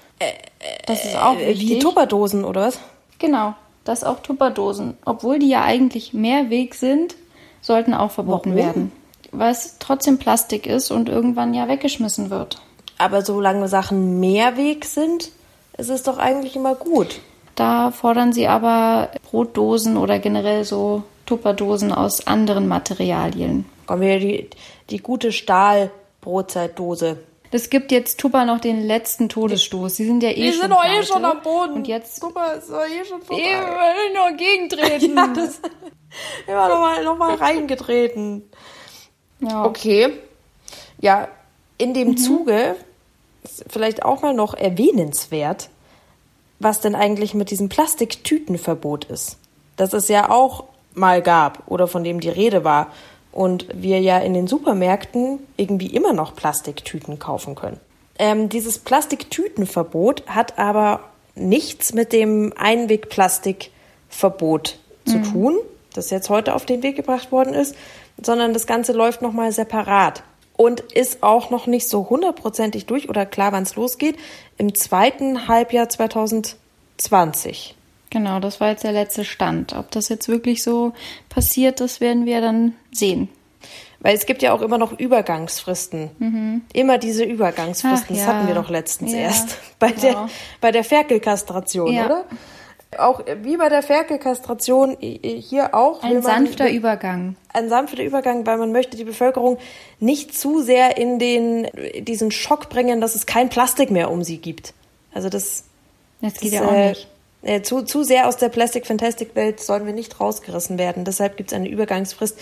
Das 0.86 1.04
ist 1.04 1.16
auch 1.16 1.36
Äh, 1.36 1.48
wichtig. 1.48 1.68
Wie 1.70 1.78
Tupperdosen 1.78 2.44
oder 2.44 2.62
was? 2.66 2.78
Genau, 3.18 3.54
das 3.84 4.04
auch 4.04 4.20
Tupperdosen. 4.20 4.96
Obwohl 5.04 5.38
die 5.38 5.48
ja 5.48 5.62
eigentlich 5.64 6.12
Mehrweg 6.12 6.74
sind, 6.74 7.16
sollten 7.62 7.94
auch 7.94 8.10
verboten 8.10 8.50
Warum? 8.54 8.64
werden. 8.64 8.92
Weil 9.32 9.52
es 9.52 9.76
trotzdem 9.78 10.18
Plastik 10.18 10.66
ist 10.66 10.90
und 10.90 11.08
irgendwann 11.08 11.54
ja 11.54 11.68
weggeschmissen 11.68 12.30
wird. 12.30 12.60
Aber 12.98 13.22
solange 13.22 13.68
Sachen 13.68 14.20
Mehrweg 14.20 14.84
sind, 14.84 15.30
ist 15.78 15.88
es 15.88 16.02
doch 16.02 16.18
eigentlich 16.18 16.56
immer 16.56 16.74
gut. 16.74 17.20
Da 17.54 17.90
fordern 17.90 18.32
sie 18.32 18.46
aber 18.46 19.10
Brotdosen 19.30 19.96
oder 19.96 20.18
generell 20.18 20.64
so 20.64 21.02
Tupperdosen 21.26 21.92
aus 21.92 22.26
anderen 22.26 22.68
Materialien. 22.68 23.64
Kommen 23.86 24.02
wir 24.02 24.18
die, 24.18 24.50
die 24.90 24.98
gute 24.98 25.32
Stahlbrotzeitdose. 25.32 27.18
Das 27.50 27.68
gibt 27.70 27.90
jetzt 27.90 28.20
Tupper 28.20 28.44
noch 28.44 28.60
den 28.60 28.86
letzten 28.86 29.28
Todesstoß. 29.28 29.96
Sie 29.96 30.04
sind 30.04 30.22
ja 30.22 30.30
eh 30.30 30.52
schon 30.52 30.70
pleite. 30.70 31.72
Und 31.74 31.88
jetzt 31.88 32.22
mal, 32.34 32.56
ist 32.56 32.70
doch 32.70 32.84
eh 32.84 33.04
schon 33.04 33.22
vorbei. 33.22 33.42
will 33.42 34.14
nur 34.14 34.36
gegentreten. 34.36 35.16
Ja, 35.16 35.28
das 35.34 35.60
immer 36.48 36.68
noch 36.68 36.80
mal, 36.80 37.04
noch 37.04 37.16
mal 37.16 37.34
reingetreten. 37.40 38.50
Ja. 39.40 39.64
Okay. 39.64 40.12
Ja, 41.00 41.28
in 41.78 41.94
dem 41.94 42.16
Zuge 42.16 42.76
ist 43.42 43.64
vielleicht 43.68 44.04
auch 44.04 44.22
mal 44.22 44.34
noch 44.34 44.54
erwähnenswert, 44.54 45.70
was 46.58 46.80
denn 46.80 46.94
eigentlich 46.94 47.34
mit 47.34 47.50
diesem 47.50 47.68
Plastiktütenverbot 47.68 49.06
ist. 49.06 49.38
Das 49.76 49.94
es 49.94 50.08
ja 50.08 50.30
auch 50.30 50.64
mal 50.94 51.22
gab 51.22 51.62
oder 51.66 51.88
von 51.88 52.04
dem 52.04 52.20
die 52.20 52.28
Rede 52.28 52.62
war. 52.64 52.88
Und 53.32 53.66
wir 53.72 54.00
ja 54.00 54.18
in 54.18 54.34
den 54.34 54.46
Supermärkten 54.48 55.38
irgendwie 55.56 55.86
immer 55.86 56.12
noch 56.12 56.34
Plastiktüten 56.34 57.20
kaufen 57.20 57.54
können. 57.54 57.78
Ähm, 58.18 58.48
dieses 58.48 58.78
Plastiktütenverbot 58.78 60.24
hat 60.26 60.58
aber 60.58 60.98
nichts 61.36 61.94
mit 61.94 62.12
dem 62.12 62.52
Einwegplastikverbot 62.56 64.80
zu 65.06 65.22
tun, 65.22 65.56
das 65.94 66.10
jetzt 66.10 66.28
heute 66.28 66.54
auf 66.54 66.66
den 66.66 66.82
Weg 66.82 66.96
gebracht 66.96 67.32
worden 67.32 67.54
ist, 67.54 67.74
sondern 68.22 68.52
das 68.52 68.66
Ganze 68.66 68.92
läuft 68.92 69.22
nochmal 69.22 69.52
separat 69.52 70.22
und 70.56 70.80
ist 70.80 71.22
auch 71.22 71.50
noch 71.50 71.66
nicht 71.66 71.88
so 71.88 72.08
hundertprozentig 72.10 72.86
durch 72.86 73.08
oder 73.08 73.24
klar, 73.26 73.52
wann 73.52 73.62
es 73.62 73.76
losgeht, 73.76 74.16
im 74.58 74.74
zweiten 74.74 75.48
Halbjahr 75.48 75.88
2020. 75.88 77.76
Genau, 78.10 78.40
das 78.40 78.60
war 78.60 78.70
jetzt 78.70 78.84
der 78.84 78.92
letzte 78.92 79.24
Stand. 79.24 79.72
Ob 79.74 79.90
das 79.92 80.08
jetzt 80.08 80.28
wirklich 80.28 80.62
so 80.62 80.92
passiert, 81.28 81.80
das 81.80 82.00
werden 82.00 82.26
wir 82.26 82.40
dann 82.40 82.74
sehen. 82.92 83.28
Weil 84.00 84.16
es 84.16 84.26
gibt 84.26 84.42
ja 84.42 84.52
auch 84.52 84.62
immer 84.62 84.78
noch 84.78 84.98
Übergangsfristen. 84.98 86.62
Immer 86.72 86.98
diese 86.98 87.22
Übergangsfristen. 87.24 88.00
Ach 88.02 88.08
das 88.08 88.18
ja. 88.18 88.26
hatten 88.26 88.48
wir 88.48 88.54
doch 88.54 88.70
letztens 88.70 89.12
Ja, 89.12 89.18
erst 89.18 89.58
bei 89.78 89.92
genau. 89.92 90.02
der, 90.02 90.28
bei 90.60 90.72
der 90.72 90.84
Ferkelkastration, 90.84 91.92
Ja. 91.92 92.06
oder? 92.06 92.24
Auch 92.98 93.20
wie 93.42 93.56
bei 93.56 93.68
der 93.68 93.82
Ferkelkastration 93.82 94.96
hier 95.00 95.74
auch. 95.74 96.02
Ein 96.02 96.14
man- 96.14 96.22
sanfter 96.22 96.70
Übergang. 96.70 97.36
ein 97.52 97.68
sanfter 97.68 98.02
Übergang, 98.02 98.44
weil 98.46 98.58
man 98.58 98.72
möchte 98.72 98.96
die 98.96 99.04
Bevölkerung 99.04 99.58
nicht 100.00 100.36
zu 100.36 100.60
sehr 100.60 100.96
in 100.96 101.18
den 101.20 101.68
diesen 102.00 102.30
Schock 102.32 102.68
bringen, 102.68 103.00
dass 103.00 103.14
es 103.14 103.26
kein 103.26 103.48
Plastik 103.48 103.90
mehr 103.90 104.10
um 104.10 104.24
sie 104.24 104.38
gibt. 104.38 104.74
Also 105.14 105.28
das 105.28 105.64
Das 106.20 106.34
geht 106.34 106.52
Das, 106.52 106.60
ja 106.60 106.66
auch 106.66 106.72
äh, 106.72 106.88
nicht. 106.90 107.08
äh, 107.42 107.62
zu, 107.62 107.82
zu 107.82 108.02
sehr 108.02 108.26
aus 108.26 108.36
der 108.38 108.48
Plastic 108.48 108.86
Fantastic 108.86 109.36
Welt 109.36 109.60
sollen 109.60 109.86
wir 109.86 109.92
nicht 109.92 110.18
rausgerissen 110.20 110.76
werden. 110.76 111.04
Deshalb 111.04 111.36
gibt 111.36 111.52
es 111.52 111.56
eine 111.56 111.68
Übergangsfrist, 111.68 112.36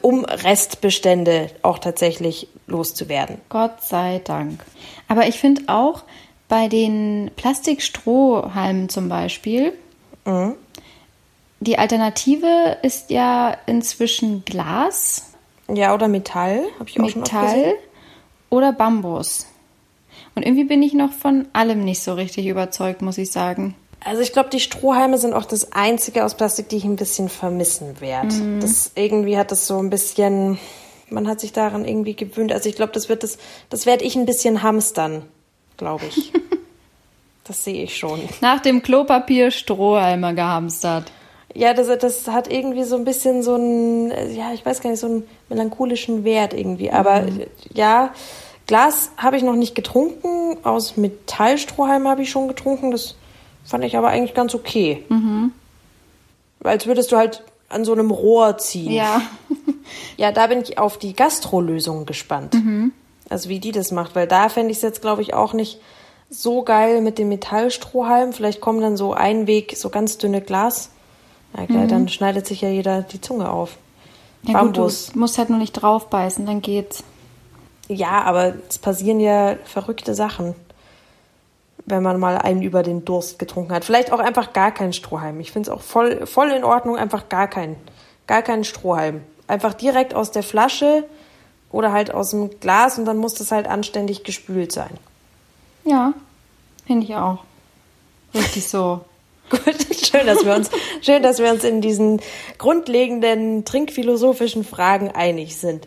um 0.00 0.24
Restbestände 0.24 1.50
auch 1.62 1.78
tatsächlich 1.78 2.48
loszuwerden. 2.66 3.38
Gott 3.50 3.82
sei 3.82 4.20
Dank. 4.24 4.64
Aber 5.08 5.26
ich 5.26 5.38
finde 5.38 5.62
auch 5.66 6.04
bei 6.48 6.68
den 6.68 7.30
Plastikstrohhalmen 7.36 8.88
zum 8.88 9.08
Beispiel, 9.08 9.72
mhm. 10.24 10.54
die 11.60 11.78
Alternative 11.78 12.78
ist 12.82 13.10
ja 13.10 13.56
inzwischen 13.66 14.44
Glas. 14.44 15.32
Ja, 15.72 15.94
oder 15.94 16.08
Metall, 16.08 16.64
habe 16.78 16.88
ich 16.88 17.00
auch 17.00 17.14
Metall 17.14 17.64
schon 17.64 17.74
oder 18.50 18.72
Bambus. 18.72 19.46
Und 20.34 20.44
irgendwie 20.44 20.64
bin 20.64 20.82
ich 20.82 20.94
noch 20.94 21.12
von 21.12 21.46
allem 21.52 21.84
nicht 21.84 22.02
so 22.02 22.14
richtig 22.14 22.46
überzeugt, 22.46 23.02
muss 23.02 23.18
ich 23.18 23.30
sagen. 23.30 23.74
Also 24.04 24.20
ich 24.20 24.32
glaube, 24.32 24.50
die 24.50 24.60
Strohhalme 24.60 25.16
sind 25.16 25.32
auch 25.32 25.46
das 25.46 25.72
einzige 25.72 26.24
aus 26.24 26.34
Plastik, 26.34 26.68
die 26.68 26.76
ich 26.76 26.84
ein 26.84 26.96
bisschen 26.96 27.28
vermissen 27.28 28.00
werde. 28.00 28.34
Mhm. 28.34 28.60
Das 28.60 28.92
irgendwie 28.94 29.38
hat 29.38 29.50
das 29.50 29.66
so 29.66 29.78
ein 29.78 29.90
bisschen, 29.90 30.58
man 31.08 31.26
hat 31.26 31.40
sich 31.40 31.52
daran 31.52 31.84
irgendwie 31.84 32.14
gewöhnt. 32.14 32.52
Also 32.52 32.68
ich 32.68 32.76
glaube, 32.76 32.92
das 32.92 33.08
wird 33.08 33.22
das, 33.22 33.38
das 33.70 33.86
werde 33.86 34.04
ich 34.04 34.16
ein 34.16 34.26
bisschen 34.26 34.62
hamstern, 34.62 35.22
glaube 35.76 36.06
ich. 36.06 36.32
das 37.44 37.64
sehe 37.64 37.84
ich 37.84 37.96
schon. 37.96 38.20
Nach 38.40 38.60
dem 38.60 38.82
Klopapier 38.82 39.50
Strohhalme 39.50 40.34
gehamstert. 40.34 41.12
Ja, 41.54 41.72
das, 41.72 41.86
das 41.98 42.26
hat 42.28 42.50
irgendwie 42.50 42.82
so 42.82 42.96
ein 42.96 43.04
bisschen 43.04 43.42
so 43.42 43.54
einen, 43.54 44.10
ja, 44.34 44.52
ich 44.52 44.66
weiß 44.66 44.80
gar 44.80 44.90
nicht, 44.90 44.98
so 44.98 45.06
einen 45.06 45.24
melancholischen 45.48 46.24
Wert 46.24 46.52
irgendwie. 46.52 46.90
Aber 46.90 47.22
mhm. 47.22 47.44
ja, 47.72 48.12
Glas 48.66 49.12
habe 49.16 49.36
ich 49.36 49.42
noch 49.42 49.54
nicht 49.54 49.74
getrunken. 49.74 50.58
Aus 50.64 50.96
Metallstrohhalm 50.96 52.08
habe 52.08 52.22
ich 52.22 52.30
schon 52.30 52.48
getrunken. 52.48 52.90
Das 52.90 53.14
fand 53.64 53.84
ich 53.84 53.96
aber 53.96 54.08
eigentlich 54.08 54.34
ganz 54.34 54.54
okay. 54.54 55.04
Mhm. 55.08 55.52
Als 56.62 56.86
würdest 56.86 57.12
du 57.12 57.16
halt 57.16 57.44
an 57.68 57.84
so 57.84 57.92
einem 57.92 58.10
Rohr 58.10 58.58
ziehen. 58.58 58.92
Ja. 58.92 59.22
ja, 60.16 60.32
da 60.32 60.46
bin 60.48 60.62
ich 60.62 60.78
auf 60.78 60.98
die 60.98 61.14
Gastrolösung 61.14 62.06
gespannt. 62.06 62.54
Mhm. 62.54 62.92
Also 63.28 63.48
wie 63.48 63.58
die 63.58 63.72
das 63.72 63.90
macht, 63.90 64.14
weil 64.14 64.26
da 64.26 64.48
fände 64.48 64.70
ich 64.70 64.78
es 64.78 64.82
jetzt, 64.82 65.00
glaube 65.00 65.22
ich, 65.22 65.34
auch 65.34 65.52
nicht 65.52 65.80
so 66.30 66.62
geil 66.62 67.00
mit 67.00 67.18
dem 67.18 67.28
Metallstrohhalm. 67.28 68.32
Vielleicht 68.32 68.60
kommen 68.60 68.80
dann 68.80 68.96
so 68.96 69.12
ein 69.12 69.46
Weg, 69.46 69.76
so 69.76 69.90
ganz 69.90 70.18
dünne 70.18 70.40
Glas. 70.40 70.90
Ja, 71.56 71.64
mhm. 71.68 71.88
Dann 71.88 72.08
schneidet 72.08 72.46
sich 72.46 72.60
ja 72.60 72.68
jeder 72.68 73.02
die 73.02 73.20
Zunge 73.20 73.50
auf. 73.50 73.76
Ja, 74.42 74.54
Bambus. 74.54 75.06
Gut, 75.06 75.14
du 75.14 75.18
musst 75.20 75.38
halt 75.38 75.50
nur 75.50 75.58
nicht 75.58 75.72
draufbeißen, 75.72 76.44
dann 76.46 76.60
geht's. 76.60 77.04
Ja, 77.88 78.22
aber 78.22 78.54
es 78.68 78.78
passieren 78.78 79.20
ja 79.20 79.56
verrückte 79.64 80.14
Sachen, 80.14 80.54
wenn 81.86 82.02
man 82.02 82.18
mal 82.18 82.38
einen 82.38 82.62
über 82.62 82.82
den 82.82 83.04
Durst 83.04 83.38
getrunken 83.38 83.72
hat. 83.72 83.84
Vielleicht 83.84 84.12
auch 84.12 84.18
einfach 84.18 84.52
gar 84.52 84.72
keinen 84.72 84.92
Strohhalm. 84.92 85.40
Ich 85.40 85.52
finde 85.52 85.70
es 85.70 85.76
auch 85.76 85.82
voll, 85.82 86.26
voll 86.26 86.50
in 86.50 86.64
Ordnung, 86.64 86.96
einfach 86.96 87.28
gar 87.28 87.46
keinen, 87.46 87.76
gar 88.26 88.42
keinen 88.42 88.64
Strohhalm. 88.64 89.22
Einfach 89.46 89.74
direkt 89.74 90.14
aus 90.14 90.30
der 90.30 90.42
Flasche 90.42 91.04
oder 91.74 91.92
halt 91.92 92.14
aus 92.14 92.30
dem 92.30 92.60
Glas 92.60 92.98
und 92.98 93.04
dann 93.04 93.18
muss 93.18 93.34
das 93.34 93.50
halt 93.50 93.66
anständig 93.66 94.24
gespült 94.24 94.72
sein. 94.72 94.90
Ja, 95.84 96.14
finde 96.86 97.04
ich 97.04 97.14
auch. 97.16 97.44
Richtig 98.34 98.66
so. 98.68 99.04
Gut, 99.50 99.76
schön, 99.92 100.26
dass 100.26 100.44
wir 100.44 100.54
uns, 100.54 100.70
schön, 101.02 101.22
dass 101.22 101.38
wir 101.38 101.50
uns 101.50 101.64
in 101.64 101.80
diesen 101.80 102.20
grundlegenden 102.56 103.64
trinkphilosophischen 103.64 104.64
Fragen 104.64 105.10
einig 105.10 105.56
sind 105.56 105.86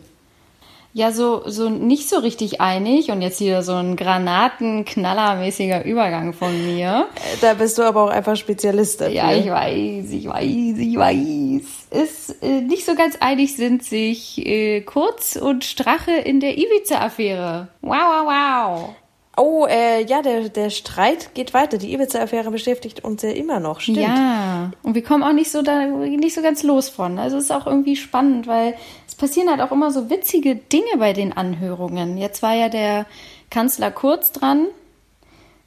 ja 0.92 1.12
so, 1.12 1.42
so 1.46 1.68
nicht 1.68 2.08
so 2.08 2.18
richtig 2.18 2.60
einig 2.60 3.10
und 3.10 3.22
jetzt 3.22 3.38
hier 3.38 3.62
so 3.62 3.74
ein 3.74 3.96
Granatenknallermäßiger 3.96 5.84
Übergang 5.84 6.32
von 6.32 6.64
mir. 6.66 7.06
Da 7.40 7.54
bist 7.54 7.78
du 7.78 7.82
aber 7.82 8.04
auch 8.04 8.10
einfach 8.10 8.36
Spezialist 8.36 9.00
dafür. 9.00 9.14
Ja, 9.14 9.32
ich 9.32 9.48
weiß, 9.48 10.10
ich 10.10 10.26
weiß, 10.26 10.78
ich 10.78 10.96
weiß. 10.96 12.02
Ist 12.02 12.42
äh, 12.42 12.60
nicht 12.60 12.84
so 12.84 12.94
ganz 12.94 13.16
einig 13.20 13.56
sind 13.56 13.82
sich 13.84 14.44
äh, 14.44 14.80
Kurz 14.80 15.36
und 15.36 15.64
Strache 15.64 16.12
in 16.12 16.40
der 16.40 16.58
Ibiza-Affäre. 16.58 17.68
Wow, 17.80 17.92
wow, 17.92 18.26
wow. 18.26 18.94
Oh, 19.38 19.66
äh, 19.66 20.04
ja, 20.04 20.22
der, 20.22 20.48
der 20.48 20.70
Streit 20.70 21.34
geht 21.34 21.54
weiter. 21.54 21.78
Die 21.78 21.92
Ibiza-Affäre 21.92 22.50
beschäftigt 22.50 23.04
uns 23.04 23.22
ja 23.22 23.30
immer 23.30 23.60
noch, 23.60 23.80
stimmt. 23.80 23.98
Ja, 23.98 24.72
und 24.82 24.94
wir 24.94 25.02
kommen 25.02 25.22
auch 25.22 25.32
nicht 25.32 25.50
so 25.50 25.62
da, 25.62 25.86
nicht 25.86 26.34
so 26.34 26.42
ganz 26.42 26.62
los 26.62 26.88
von. 26.88 27.18
Also 27.18 27.36
es 27.36 27.44
ist 27.44 27.50
auch 27.50 27.66
irgendwie 27.66 27.96
spannend, 27.96 28.46
weil 28.46 28.74
es 29.06 29.14
passieren 29.14 29.48
halt 29.48 29.60
auch 29.60 29.72
immer 29.72 29.90
so 29.90 30.10
witzige 30.10 30.56
Dinge 30.56 30.98
bei 30.98 31.12
den 31.12 31.32
Anhörungen. 31.32 32.18
Jetzt 32.18 32.42
war 32.42 32.54
ja 32.54 32.68
der 32.68 33.06
Kanzler 33.50 33.90
Kurz 33.90 34.32
dran. 34.32 34.66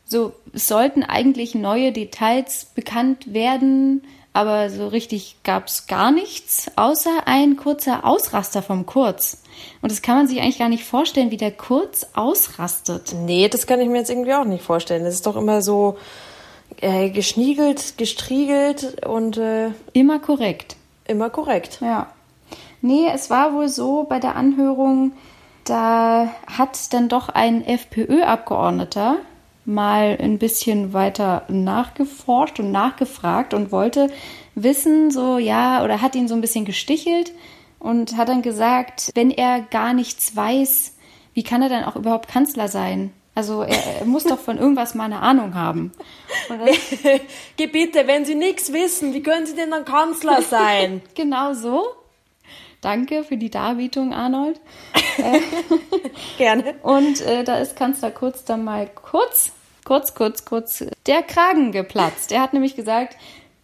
So, 0.06 0.34
sollten 0.52 1.04
eigentlich 1.04 1.56
neue 1.56 1.94
Details 1.94 2.66
bekannt 2.76 3.34
werden, 3.34 4.04
aber 4.34 4.70
so 4.70 4.88
richtig 4.88 5.38
gab 5.44 5.68
es 5.68 5.88
gar 5.88 6.12
nichts, 6.12 6.72
außer 6.76 7.24
ein 7.26 7.58
kurzer 7.58 8.06
Ausraster 8.06 8.62
vom 8.62 8.86
Kurz. 8.86 9.44
Und 9.82 9.92
das 9.92 10.02
kann 10.02 10.16
man 10.16 10.28
sich 10.28 10.40
eigentlich 10.40 10.60
gar 10.60 10.70
nicht 10.70 10.86
vorstellen, 10.86 11.32
wie 11.32 11.38
der 11.38 11.52
kurz 11.52 12.08
ausrastet. 12.14 13.14
Nee, 13.14 13.50
das 13.50 13.68
kann 13.68 13.82
ich 13.82 13.90
mir 13.90 13.98
jetzt 13.98 14.10
irgendwie 14.10 14.34
auch 14.34 14.46
nicht 14.46 14.64
vorstellen. 14.64 15.04
Das 15.04 15.16
ist 15.16 15.28
doch 15.28 15.36
immer 15.36 15.62
so 15.62 15.98
äh, 16.80 17.10
geschniegelt, 17.10 17.98
gestriegelt 17.98 19.06
und. 19.06 19.38
Äh, 19.38 19.72
immer 19.94 20.20
korrekt. 20.20 20.78
Immer 21.06 21.30
korrekt. 21.30 21.80
Ja. 21.82 22.08
Nee, 22.82 23.10
es 23.14 23.30
war 23.30 23.54
wohl 23.54 23.68
so 23.68 24.06
bei 24.06 24.20
der 24.20 24.36
Anhörung, 24.36 25.12
da 25.66 26.34
hat 26.48 26.94
dann 26.94 27.10
doch 27.10 27.30
ein 27.30 27.64
FPÖ-Abgeordneter 27.66 29.18
mal 29.66 30.18
ein 30.20 30.40
bisschen 30.40 30.94
weiter 30.94 31.44
nachgeforscht 31.48 32.60
und 32.60 32.72
nachgefragt 32.72 33.54
und 33.54 33.72
wollte 33.72 34.10
wissen, 34.56 35.12
so 35.12 35.38
ja, 35.38 35.84
oder 35.84 36.02
hat 36.02 36.16
ihn 36.16 36.28
so 36.28 36.36
ein 36.36 36.42
bisschen 36.42 36.66
gestichelt 36.66 37.32
und 37.80 38.18
hat 38.18 38.30
dann 38.30 38.42
gesagt, 38.42 39.12
wenn 39.16 39.32
er 39.32 39.62
gar 39.62 39.94
nichts 39.94 40.36
weiß, 40.36 40.96
wie 41.34 41.44
kann 41.44 41.62
er 41.62 41.70
dann 41.70 41.84
auch 41.86 41.96
überhaupt 41.96 42.28
Kanzler 42.28 42.68
sein? 42.68 43.12
Also 43.34 43.62
er, 43.62 44.00
er 44.00 44.06
muss 44.06 44.26
doch 44.26 44.40
von 44.40 44.58
irgendwas 44.58 44.94
mal 44.94 45.06
eine 45.06 45.20
Ahnung 45.20 45.56
haben. 45.56 45.94
Gebitte, 47.58 48.06
wenn 48.06 48.26
Sie 48.26 48.36
nichts 48.36 48.74
wissen, 48.74 49.14
wie 49.14 49.24
können 49.24 49.46
Sie 49.46 49.56
denn 49.56 49.72
dann 49.72 49.86
Kanzler 49.86 50.42
sein? 50.42 51.02
genau 51.16 51.54
so. 51.54 51.86
Danke 52.82 53.24
für 53.24 53.38
die 53.38 53.52
Darbietung, 53.52 54.12
Arnold. 54.14 54.60
Gerne. 56.38 56.76
Und 56.82 57.22
äh, 57.22 57.44
da 57.44 57.58
ist 57.58 57.76
Kanzler 57.76 58.12
Kurz 58.12 58.44
dann 58.44 58.64
mal 58.64 58.88
kurz, 58.88 59.52
kurz, 59.86 60.16
kurz, 60.16 60.46
kurz 60.46 60.84
der 61.06 61.22
Kragen 61.22 61.72
geplatzt. 61.72 62.32
Er 62.32 62.42
hat 62.42 62.54
nämlich 62.54 62.76
gesagt, 62.76 63.18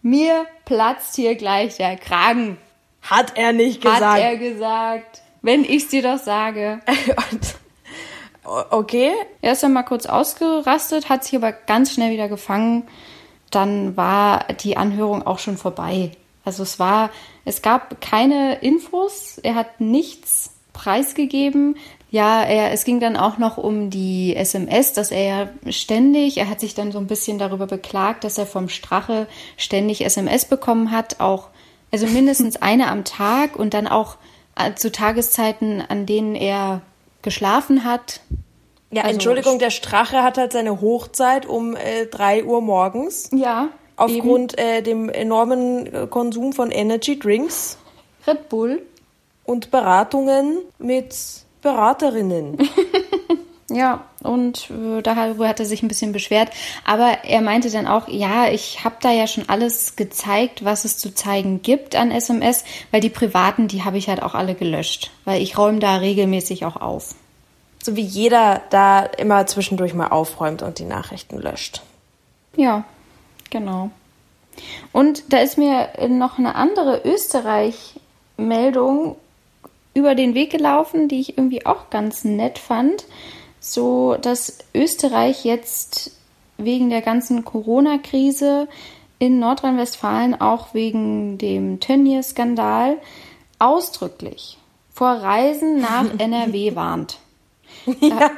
mir 0.04 0.46
platzt 0.66 1.16
hier 1.16 1.36
gleich 1.36 1.78
der 1.78 1.98
Kragen. 1.98 2.58
Hat 3.02 3.34
er 3.36 3.54
nicht 3.54 3.82
gesagt. 3.82 4.02
Hat 4.02 4.20
er 4.20 4.38
gesagt. 4.38 5.22
Wenn 5.42 5.64
ich 5.64 5.88
dir 5.88 6.04
doch 6.04 6.20
sage. 6.20 6.80
okay. 8.70 9.14
Er 9.42 9.54
ist 9.54 9.64
dann 9.64 9.74
mal 9.74 9.84
kurz 9.84 10.06
ausgerastet, 10.06 11.10
hat 11.10 11.24
sich 11.24 11.36
aber 11.36 11.52
ganz 11.52 11.94
schnell 11.94 12.12
wieder 12.12 12.28
gefangen. 12.28 12.88
Dann 13.50 13.96
war 13.96 14.46
die 14.62 14.78
Anhörung 14.78 15.26
auch 15.26 15.40
schon 15.40 15.58
vorbei. 15.58 16.12
Also 16.48 16.64
es 16.64 16.80
war, 16.80 17.12
es 17.44 17.62
gab 17.62 18.00
keine 18.00 18.60
Infos, 18.62 19.38
er 19.44 19.56
hat 19.56 19.82
nichts 19.82 20.52
preisgegeben. 20.72 21.76
Ja, 22.10 22.42
er, 22.42 22.72
es 22.72 22.86
ging 22.86 23.02
dann 23.02 23.18
auch 23.18 23.38
noch 23.38 23.58
um 23.58 23.90
die 23.90 24.34
SMS, 24.34 24.94
dass 24.94 25.12
er 25.12 25.24
ja 25.24 25.72
ständig, 25.72 26.38
er 26.38 26.50
hat 26.50 26.62
sich 26.62 26.74
dann 26.74 26.94
so 26.94 27.00
ein 27.00 27.08
bisschen 27.08 27.38
darüber 27.38 27.68
beklagt, 27.68 28.24
dass 28.24 28.38
er 28.38 28.46
vom 28.46 28.70
Strache 28.70 29.28
ständig 29.58 30.06
SMS 30.06 30.46
bekommen 30.46 30.92
hat, 30.92 31.20
auch 31.20 31.50
also 31.92 32.08
mindestens 32.08 32.56
eine 32.62 32.88
am 32.88 33.04
Tag 33.04 33.58
und 33.58 33.74
dann 33.74 33.86
auch 33.86 34.16
äh, 34.56 34.74
zu 34.74 34.90
Tageszeiten, 34.90 35.84
an 35.86 36.06
denen 36.06 36.34
er 36.34 36.82
geschlafen 37.24 37.84
hat. 37.84 38.22
Ja, 38.90 39.02
also, 39.02 39.16
Entschuldigung, 39.16 39.60
der 39.60 39.72
Strache 39.72 40.24
hat 40.24 40.38
halt 40.38 40.54
seine 40.54 40.80
Hochzeit 40.80 41.46
um 41.46 41.76
äh, 41.76 42.06
3 42.06 42.46
Uhr 42.46 42.62
morgens. 42.62 43.30
Ja. 43.34 43.68
Aufgrund 43.98 44.58
äh, 44.58 44.82
dem 44.82 45.10
enormen 45.10 45.94
äh, 45.94 46.08
Konsum 46.08 46.54
von 46.54 46.72
Energy 46.72 47.20
Drinks. 47.20 47.78
Red 48.26 48.48
Bull. 48.50 48.82
Und 49.44 49.72
Beratungen 49.72 50.60
mit 50.78 51.16
Beraterinnen. 51.62 52.58
Ja, 53.70 54.06
und 54.24 54.70
äh, 54.70 55.02
darüber 55.02 55.48
hat 55.48 55.60
er 55.60 55.66
sich 55.66 55.84
ein 55.84 55.90
bisschen 55.90 56.14
beschwert. 56.14 56.52
Aber 56.86 57.26
er 57.26 57.42
meinte 57.42 57.70
dann 57.70 57.86
auch, 57.86 58.08
ja, 58.08 58.48
ich 58.48 58.86
habe 58.86 58.96
da 59.02 59.12
ja 59.12 59.28
schon 59.28 59.50
alles 59.50 59.98
gezeigt, 59.98 60.64
was 60.64 60.86
es 60.86 60.98
zu 60.98 61.14
zeigen 61.14 61.62
gibt 61.62 61.96
an 61.96 62.12
SMS, 62.12 62.64
weil 62.92 63.02
die 63.02 63.10
privaten, 63.10 63.68
die 63.68 63.84
habe 63.84 63.98
ich 63.98 64.08
halt 64.08 64.24
auch 64.24 64.36
alle 64.36 64.56
gelöscht, 64.56 65.12
weil 65.26 65.42
ich 65.42 65.58
räume 65.58 65.80
da 65.80 65.98
regelmäßig 65.98 66.64
auch 66.64 66.78
auf. 66.78 67.16
So 67.84 67.98
wie 67.98 68.02
jeder 68.02 68.62
da 68.70 69.02
immer 69.02 69.46
zwischendurch 69.48 69.94
mal 69.94 70.08
aufräumt 70.08 70.62
und 70.62 70.80
die 70.80 70.86
Nachrichten 70.86 71.38
löscht. 71.38 71.82
Ja, 72.56 72.86
genau. 73.50 73.90
Und 74.92 75.34
da 75.34 75.40
ist 75.40 75.58
mir 75.58 75.90
noch 76.10 76.38
eine 76.38 76.56
andere 76.56 77.02
Österreich-Meldung 77.06 79.16
über 79.94 80.16
den 80.16 80.34
Weg 80.34 80.52
gelaufen, 80.52 81.08
die 81.08 81.20
ich 81.20 81.38
irgendwie 81.38 81.66
auch 81.66 81.90
ganz 81.90 82.24
nett 82.24 82.60
fand 82.60 83.06
so 83.60 84.16
dass 84.22 84.60
Österreich 84.74 85.44
jetzt 85.44 86.12
wegen 86.58 86.90
der 86.90 87.02
ganzen 87.02 87.46
Corona-Krise 87.46 88.68
in 89.20 89.40
Nordrhein-Westfalen 89.40 90.40
auch 90.40 90.74
wegen 90.74 91.38
dem 91.38 91.80
Tönnies-Skandal 91.80 92.98
ausdrücklich 93.60 94.58
vor 94.94 95.10
Reisen 95.10 95.82
nach 95.82 96.06
NRW 96.18 96.76
warnt. 96.76 97.20
Ja. 98.00 98.32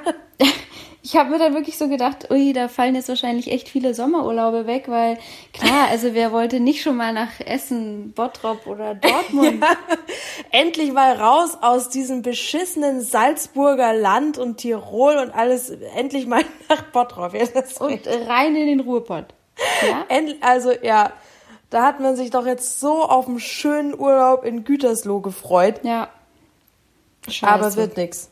Ich 1.10 1.16
habe 1.16 1.32
mir 1.32 1.39
dann 1.39 1.56
wirklich 1.56 1.75
so 1.75 1.89
gedacht, 1.89 2.30
ui, 2.30 2.54
da 2.54 2.68
fallen 2.68 2.94
jetzt 2.94 3.10
wahrscheinlich 3.10 3.51
echt 3.51 3.68
viele 3.68 3.96
Sommerurlaube 3.96 4.68
weg, 4.68 4.84
weil 4.89 5.18
klar, 5.54 5.88
also 5.89 6.13
wer 6.13 6.32
wollte 6.32 6.60
nicht 6.60 6.84
schon 6.84 6.98
mal 6.98 7.13
nach 7.13 7.39
Essen, 7.39 8.12
Bottrop 8.12 8.68
oder 8.68 8.94
Dortmund? 9.01 9.60
Ja, 9.60 9.75
endlich 10.51 10.94
mal 10.94 11.13
raus 11.13 11.58
aus 11.62 11.89
diesem 11.89 12.22
beschissenen 12.22 13.01
Salzburger 13.01 13.92
Land 13.96 14.38
und 14.38 14.58
Tirol 14.58 15.18
und 15.18 15.32
alles, 15.32 15.72
endlich 15.96 16.28
mal 16.28 16.44
nach 16.70 16.84
Bottrop. 16.92 17.34
Ja, 17.34 17.48
und 17.80 18.08
rein 18.28 18.56
in 18.56 18.68
den 18.68 18.80
Ruhrpott. 18.82 19.34
Ja? 19.82 20.06
also 20.42 20.74
ja, 20.84 21.12
da 21.72 21.86
hat 21.86 22.00
man 22.00 22.18
sich 22.18 22.30
doch 22.30 22.46
jetzt 22.46 22.80
so 22.80 23.01
auf 23.01 23.28
einen 23.28 23.39
schönen 23.39 24.00
Urlaub 24.00 24.46
in 24.46 24.63
Gütersloh 24.63 25.22
gefreut. 25.22 25.80
Ja. 25.82 26.10
Scheiße. 27.28 27.51
Aber 27.51 27.75
wird 27.75 27.98
nix. 27.98 28.30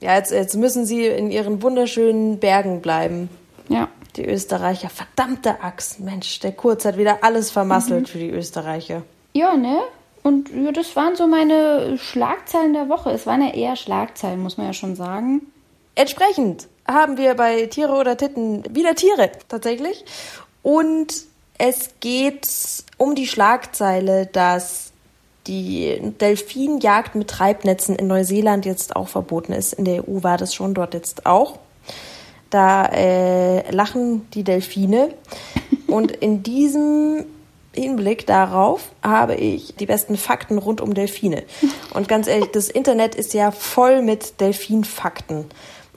Ja, 0.00 0.16
jetzt, 0.16 0.30
jetzt 0.30 0.56
müssen 0.56 0.84
sie 0.84 1.06
in 1.06 1.30
ihren 1.30 1.62
wunderschönen 1.62 2.38
Bergen 2.38 2.80
bleiben. 2.80 3.28
Ja. 3.68 3.88
Die 4.16 4.24
Österreicher. 4.24 4.88
Verdammte 4.88 5.62
Axt. 5.62 6.00
Mensch, 6.00 6.40
der 6.40 6.52
Kurz 6.52 6.84
hat 6.84 6.96
wieder 6.96 7.18
alles 7.22 7.50
vermasselt 7.50 8.02
mhm. 8.02 8.06
für 8.06 8.18
die 8.18 8.30
Österreicher. 8.30 9.02
Ja, 9.32 9.56
ne? 9.56 9.80
Und 10.22 10.50
ja, 10.50 10.72
das 10.72 10.94
waren 10.96 11.16
so 11.16 11.26
meine 11.26 11.96
Schlagzeilen 11.98 12.72
der 12.72 12.88
Woche. 12.88 13.10
Es 13.10 13.26
waren 13.26 13.42
ja 13.42 13.54
eher 13.54 13.76
Schlagzeilen, 13.76 14.42
muss 14.42 14.56
man 14.56 14.66
ja 14.66 14.72
schon 14.72 14.96
sagen. 14.96 15.42
Entsprechend 15.94 16.68
haben 16.86 17.16
wir 17.16 17.34
bei 17.34 17.66
Tiere 17.66 17.92
oder 17.92 18.16
Titten 18.16 18.64
wieder 18.74 18.94
Tiere, 18.94 19.30
tatsächlich. 19.48 20.04
Und 20.62 21.24
es 21.58 21.90
geht 22.00 22.48
um 22.96 23.14
die 23.14 23.26
Schlagzeile, 23.26 24.26
dass 24.26 24.87
die 25.48 25.98
Delfinjagd 26.20 27.14
mit 27.14 27.28
Treibnetzen 27.28 27.96
in 27.96 28.06
Neuseeland 28.06 28.66
jetzt 28.66 28.94
auch 28.94 29.08
verboten 29.08 29.52
ist. 29.52 29.72
In 29.72 29.84
der 29.84 30.08
EU 30.08 30.22
war 30.22 30.36
das 30.36 30.54
schon, 30.54 30.74
dort 30.74 30.94
jetzt 30.94 31.26
auch. 31.26 31.58
Da 32.50 32.86
äh, 32.86 33.70
lachen 33.70 34.30
die 34.32 34.44
Delfine. 34.44 35.14
Und 35.86 36.12
in 36.12 36.42
diesem 36.42 37.24
Hinblick 37.74 38.26
darauf 38.26 38.90
habe 39.02 39.34
ich 39.34 39.74
die 39.76 39.86
besten 39.86 40.16
Fakten 40.16 40.58
rund 40.58 40.80
um 40.80 40.94
Delfine. 40.94 41.44
Und 41.94 42.08
ganz 42.08 42.26
ehrlich, 42.26 42.50
das 42.52 42.68
Internet 42.68 43.14
ist 43.14 43.34
ja 43.34 43.50
voll 43.50 44.02
mit 44.02 44.40
Delfinfakten. 44.40 45.46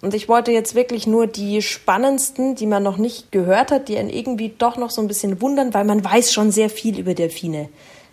Und 0.01 0.15
ich 0.15 0.27
wollte 0.27 0.51
jetzt 0.51 0.73
wirklich 0.73 1.05
nur 1.05 1.27
die 1.27 1.61
spannendsten, 1.61 2.55
die 2.55 2.65
man 2.65 2.81
noch 2.81 2.97
nicht 2.97 3.31
gehört 3.31 3.71
hat, 3.71 3.87
die 3.87 3.97
einen 3.97 4.09
irgendwie 4.09 4.51
doch 4.57 4.77
noch 4.77 4.89
so 4.89 5.01
ein 5.01 5.07
bisschen 5.07 5.41
wundern, 5.41 5.73
weil 5.73 5.85
man 5.85 6.03
weiß 6.03 6.33
schon 6.33 6.51
sehr 6.51 6.69
viel 6.69 6.97
über 6.99 7.13
Delfine. 7.13 7.69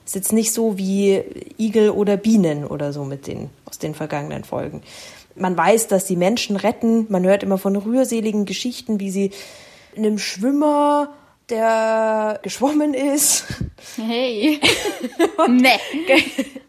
Ist 0.08 0.14
jetzt 0.14 0.32
nicht 0.32 0.54
so 0.54 0.78
wie 0.78 1.22
Igel 1.58 1.90
oder 1.90 2.16
Bienen 2.16 2.64
oder 2.64 2.94
so 2.94 3.04
mit 3.04 3.26
den 3.26 3.50
aus 3.66 3.76
den 3.76 3.94
vergangenen 3.94 4.42
Folgen. 4.42 4.80
Man 5.34 5.54
weiß, 5.54 5.86
dass 5.88 6.06
sie 6.06 6.16
Menschen 6.16 6.56
retten. 6.56 7.04
Man 7.10 7.26
hört 7.26 7.42
immer 7.42 7.58
von 7.58 7.76
rührseligen 7.76 8.46
Geschichten, 8.46 9.00
wie 9.00 9.10
sie 9.10 9.32
einem 9.94 10.16
Schwimmer 10.16 11.12
der 11.50 12.40
geschwommen 12.42 12.94
ist. 12.94 13.44
Hey. 13.96 14.58
nee 15.50 15.78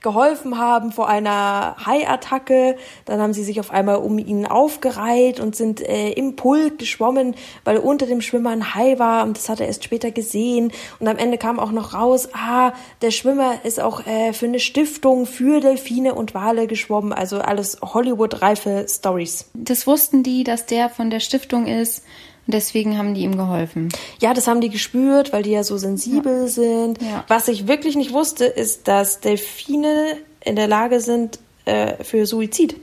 geholfen 0.00 0.58
haben 0.58 0.92
vor 0.92 1.08
einer 1.08 1.76
Haiattacke. 1.84 2.76
Dann 3.04 3.20
haben 3.20 3.32
sie 3.32 3.44
sich 3.44 3.60
auf 3.60 3.70
einmal 3.70 3.96
um 3.96 4.18
ihn 4.18 4.46
aufgereiht 4.46 5.40
und 5.40 5.56
sind 5.56 5.80
äh, 5.80 6.10
im 6.10 6.36
Pulk 6.36 6.78
geschwommen, 6.78 7.34
weil 7.64 7.78
unter 7.78 8.06
dem 8.06 8.20
Schwimmer 8.20 8.50
ein 8.50 8.74
Hai 8.74 8.98
war 8.98 9.24
und 9.24 9.36
das 9.36 9.48
hat 9.48 9.60
er 9.60 9.66
erst 9.66 9.84
später 9.84 10.10
gesehen. 10.10 10.72
Und 10.98 11.08
am 11.08 11.16
Ende 11.16 11.38
kam 11.38 11.58
auch 11.58 11.72
noch 11.72 11.94
raus, 11.94 12.28
ah, 12.32 12.72
der 13.02 13.10
Schwimmer 13.10 13.64
ist 13.64 13.80
auch 13.80 14.06
äh, 14.06 14.32
für 14.32 14.46
eine 14.46 14.60
Stiftung 14.60 15.26
für 15.26 15.60
Delfine 15.60 16.14
und 16.14 16.34
Wale 16.34 16.66
geschwommen. 16.66 17.12
Also 17.12 17.38
alles 17.38 17.78
Hollywood-reife 17.82 18.86
Stories. 18.88 19.50
Das 19.54 19.86
wussten 19.86 20.22
die, 20.22 20.44
dass 20.44 20.66
der 20.66 20.90
von 20.90 21.10
der 21.10 21.20
Stiftung 21.20 21.66
ist. 21.66 22.04
Und 22.48 22.54
deswegen 22.54 22.96
haben 22.96 23.12
die 23.12 23.24
ihm 23.24 23.36
geholfen. 23.36 23.90
Ja, 24.20 24.32
das 24.32 24.46
haben 24.46 24.62
die 24.62 24.70
gespürt, 24.70 25.34
weil 25.34 25.42
die 25.42 25.50
ja 25.50 25.62
so 25.62 25.76
sensibel 25.76 26.44
ja. 26.44 26.48
sind. 26.48 27.02
Ja. 27.02 27.22
Was 27.28 27.46
ich 27.46 27.68
wirklich 27.68 27.94
nicht 27.94 28.14
wusste, 28.14 28.46
ist, 28.46 28.88
dass 28.88 29.20
Delfine 29.20 30.16
in 30.40 30.56
der 30.56 30.66
Lage 30.66 31.00
sind 31.00 31.40
äh, 31.66 32.02
für 32.02 32.24
Suizid. 32.24 32.74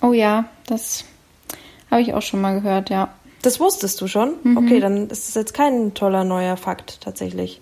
Oh 0.00 0.12
ja, 0.12 0.46
das 0.66 1.04
habe 1.88 2.02
ich 2.02 2.14
auch 2.14 2.22
schon 2.22 2.40
mal 2.40 2.60
gehört, 2.60 2.90
ja. 2.90 3.14
Das 3.42 3.60
wusstest 3.60 4.00
du 4.00 4.08
schon? 4.08 4.32
Mhm. 4.42 4.56
Okay, 4.56 4.80
dann 4.80 5.08
ist 5.08 5.28
es 5.28 5.36
jetzt 5.36 5.54
kein 5.54 5.94
toller 5.94 6.24
neuer 6.24 6.56
Fakt 6.56 7.00
tatsächlich. 7.00 7.60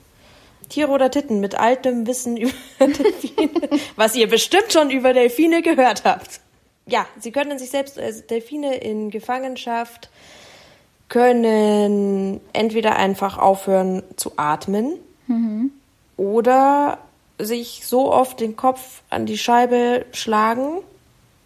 Tiere 0.71 0.93
oder 0.93 1.11
Titten 1.11 1.41
mit 1.41 1.57
altem 1.57 2.07
Wissen 2.07 2.37
über 2.39 2.53
Delfine, 2.79 3.51
was 3.97 4.17
ihr 4.17 4.31
bestimmt 4.31 4.73
schon 4.73 4.89
über 4.89 5.13
Delfine 5.13 5.61
gehört 5.61 6.05
habt. 6.05 6.41
Ja, 6.87 7.05
sie 7.19 7.33
können 7.33 7.59
sich 7.59 7.69
selbst 7.69 7.99
als 7.99 8.27
Delfine 8.27 8.79
in 8.79 9.11
Gefangenschaft 9.11 10.09
können 11.11 12.41
entweder 12.53 12.97
einfach 12.97 13.37
aufhören 13.37 14.03
zu 14.17 14.33
atmen 14.37 14.95
mhm. 15.27 15.73
oder 16.17 16.99
sich 17.39 17.83
so 17.85 18.13
oft 18.13 18.41
den 18.41 18.57
Kopf 18.57 19.03
an 19.11 19.27
die 19.27 19.37
Scheibe 19.37 20.07
schlagen 20.13 20.79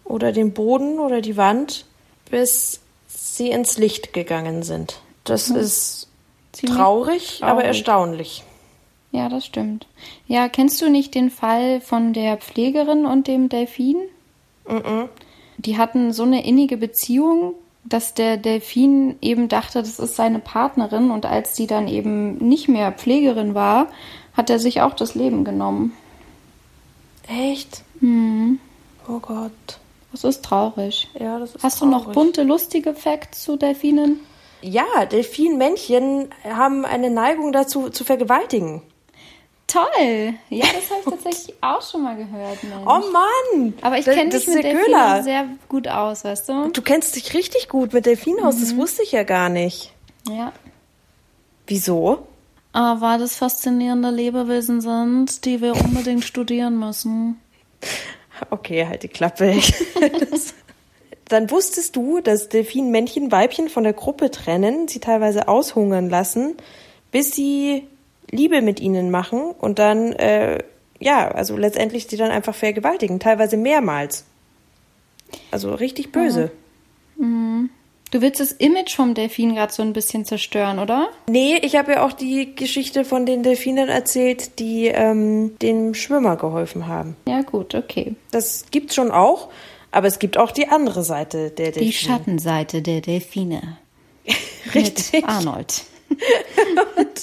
oder 0.05 0.31
den 0.31 0.53
Boden 0.53 0.99
oder 0.99 1.19
die 1.19 1.35
Wand, 1.35 1.85
bis 2.29 2.79
sie 3.07 3.49
ins 3.49 3.77
Licht 3.77 4.13
gegangen 4.13 4.63
sind. 4.63 5.01
Das 5.23 5.49
mhm. 5.49 5.57
ist 5.57 6.07
traurig, 6.53 6.75
traurig, 6.75 7.43
aber 7.43 7.63
erstaunlich. 7.63 8.43
Ja, 9.11 9.29
das 9.29 9.45
stimmt. 9.45 9.87
Ja, 10.27 10.47
kennst 10.47 10.79
du 10.81 10.89
nicht 10.89 11.15
den 11.15 11.31
Fall 11.31 11.81
von 11.81 12.13
der 12.13 12.37
Pflegerin 12.37 13.05
und 13.05 13.27
dem 13.27 13.49
Delfin? 13.49 13.97
Mhm. 14.67 15.09
Die 15.57 15.77
hatten 15.77 16.13
so 16.13 16.23
eine 16.23 16.45
innige 16.45 16.77
Beziehung, 16.77 17.55
dass 17.85 18.13
der 18.13 18.37
Delfin 18.37 19.17
eben 19.21 19.47
dachte, 19.47 19.79
das 19.79 19.99
ist 19.99 20.15
seine 20.15 20.39
Partnerin 20.39 21.11
und 21.11 21.25
als 21.25 21.53
die 21.53 21.67
dann 21.67 21.87
eben 21.87 22.37
nicht 22.37 22.67
mehr 22.67 22.91
Pflegerin 22.91 23.53
war, 23.53 23.87
hat 24.33 24.49
er 24.49 24.59
sich 24.59 24.81
auch 24.81 24.93
das 24.93 25.15
Leben 25.15 25.43
genommen. 25.45 25.93
Echt? 27.27 27.83
Hm. 27.99 28.59
Oh 29.07 29.19
Gott. 29.19 29.51
Das 30.11 30.23
ist 30.23 30.43
traurig. 30.43 31.09
Ja, 31.19 31.39
das 31.39 31.55
ist 31.55 31.63
Hast 31.63 31.79
traurig. 31.79 31.93
du 31.97 32.07
noch 32.07 32.13
bunte, 32.13 32.43
lustige 32.43 32.93
Facts 32.93 33.43
zu 33.43 33.55
Delfinen? 33.55 34.19
Ja, 34.61 35.05
Delfinmännchen 35.11 36.29
haben 36.43 36.85
eine 36.85 37.09
Neigung 37.11 37.51
dazu, 37.51 37.89
zu 37.89 38.03
vergewaltigen. 38.03 38.81
Toll! 39.75 40.33
Ja, 40.49 40.65
das 40.73 40.89
habe 40.89 41.01
ich 41.01 41.05
tatsächlich 41.05 41.55
auch 41.59 41.81
schon 41.81 42.03
mal 42.03 42.15
gehört. 42.15 42.63
Mensch. 42.63 42.85
Oh 42.85 43.11
Mann! 43.11 43.73
Aber 43.81 43.97
ich 43.97 44.05
kenne 44.05 44.33
mich 44.33 44.47
mit 44.47 44.63
Delfinen 44.63 45.23
sehr 45.23 45.49
gut 45.67 45.87
aus, 45.89 46.23
weißt 46.23 46.47
du? 46.47 46.69
Du 46.69 46.81
kennst 46.81 47.15
dich 47.17 47.33
richtig 47.33 47.67
gut 47.67 47.91
mit 47.91 48.05
Delfinen 48.05 48.43
aus, 48.45 48.55
mhm. 48.55 48.61
das 48.61 48.75
wusste 48.77 49.03
ich 49.03 49.11
ja 49.11 49.23
gar 49.23 49.49
nicht. 49.49 49.91
Ja. 50.29 50.53
Wieso? 51.67 52.25
Ah, 52.71 52.97
weil 52.99 53.19
das 53.19 53.35
faszinierende 53.35 54.11
Lebewesen 54.11 54.79
sind, 54.79 55.43
die 55.43 55.61
wir 55.61 55.75
unbedingt 55.75 56.23
studieren 56.25 56.79
müssen. 56.79 57.41
Okay, 58.49 58.87
halt 58.87 59.03
die 59.03 59.09
Klappe. 59.09 59.59
Dann 61.27 61.49
wusstest 61.51 61.95
du, 61.95 62.21
dass 62.21 62.49
Delfinmännchen 62.49 63.31
Weibchen 63.31 63.67
von 63.67 63.83
der 63.83 63.93
Gruppe 63.93 64.31
trennen, 64.31 64.87
sie 64.87 64.99
teilweise 64.99 65.47
aushungern 65.47 66.09
lassen, 66.09 66.55
bis 67.11 67.31
sie 67.31 67.87
Liebe 68.35 68.61
mit 68.61 68.79
ihnen 68.79 69.11
machen 69.11 69.51
und 69.59 69.79
dann, 69.79 70.13
äh, 70.13 70.59
ja, 70.99 71.29
also 71.29 71.57
letztendlich 71.57 72.07
sie 72.07 72.17
dann 72.17 72.31
einfach 72.31 72.55
vergewaltigen, 72.55 73.19
teilweise 73.19 73.57
mehrmals. 73.57 74.25
Also 75.51 75.73
richtig 75.73 76.11
böse. 76.11 76.51
Mhm. 77.17 77.69
Du 78.11 78.21
willst 78.21 78.39
das 78.39 78.51
Image 78.51 78.95
vom 78.95 79.13
Delfin 79.13 79.55
gerade 79.55 79.73
so 79.73 79.81
ein 79.81 79.91
bisschen 79.91 80.25
zerstören, 80.25 80.79
oder? 80.79 81.09
Nee, 81.27 81.57
ich 81.63 81.75
habe 81.75 81.93
ja 81.93 82.05
auch 82.05 82.13
die 82.13 82.55
Geschichte 82.55 83.03
von 83.03 83.25
den 83.25 83.43
Delfinen 83.43 83.89
erzählt, 83.89 84.59
die 84.59 84.87
ähm, 84.87 85.57
dem 85.59 85.93
Schwimmer 85.93 86.37
geholfen 86.37 86.87
haben. 86.87 87.17
Ja, 87.27 87.41
gut, 87.41 87.75
okay. 87.75 88.15
Das 88.31 88.67
gibt's 88.71 88.95
schon 88.95 89.11
auch, 89.11 89.49
aber 89.91 90.07
es 90.07 90.19
gibt 90.19 90.37
auch 90.37 90.51
die 90.51 90.69
andere 90.69 91.03
Seite 91.03 91.49
der 91.49 91.71
Delfine. 91.71 91.85
Die 91.85 91.93
Schattenseite 91.93 92.81
der 92.81 93.01
Delfine. 93.01 93.79
Richtig. 94.73 95.11
Mit 95.11 95.27
Arnold. 95.27 95.83
Und 96.97 97.21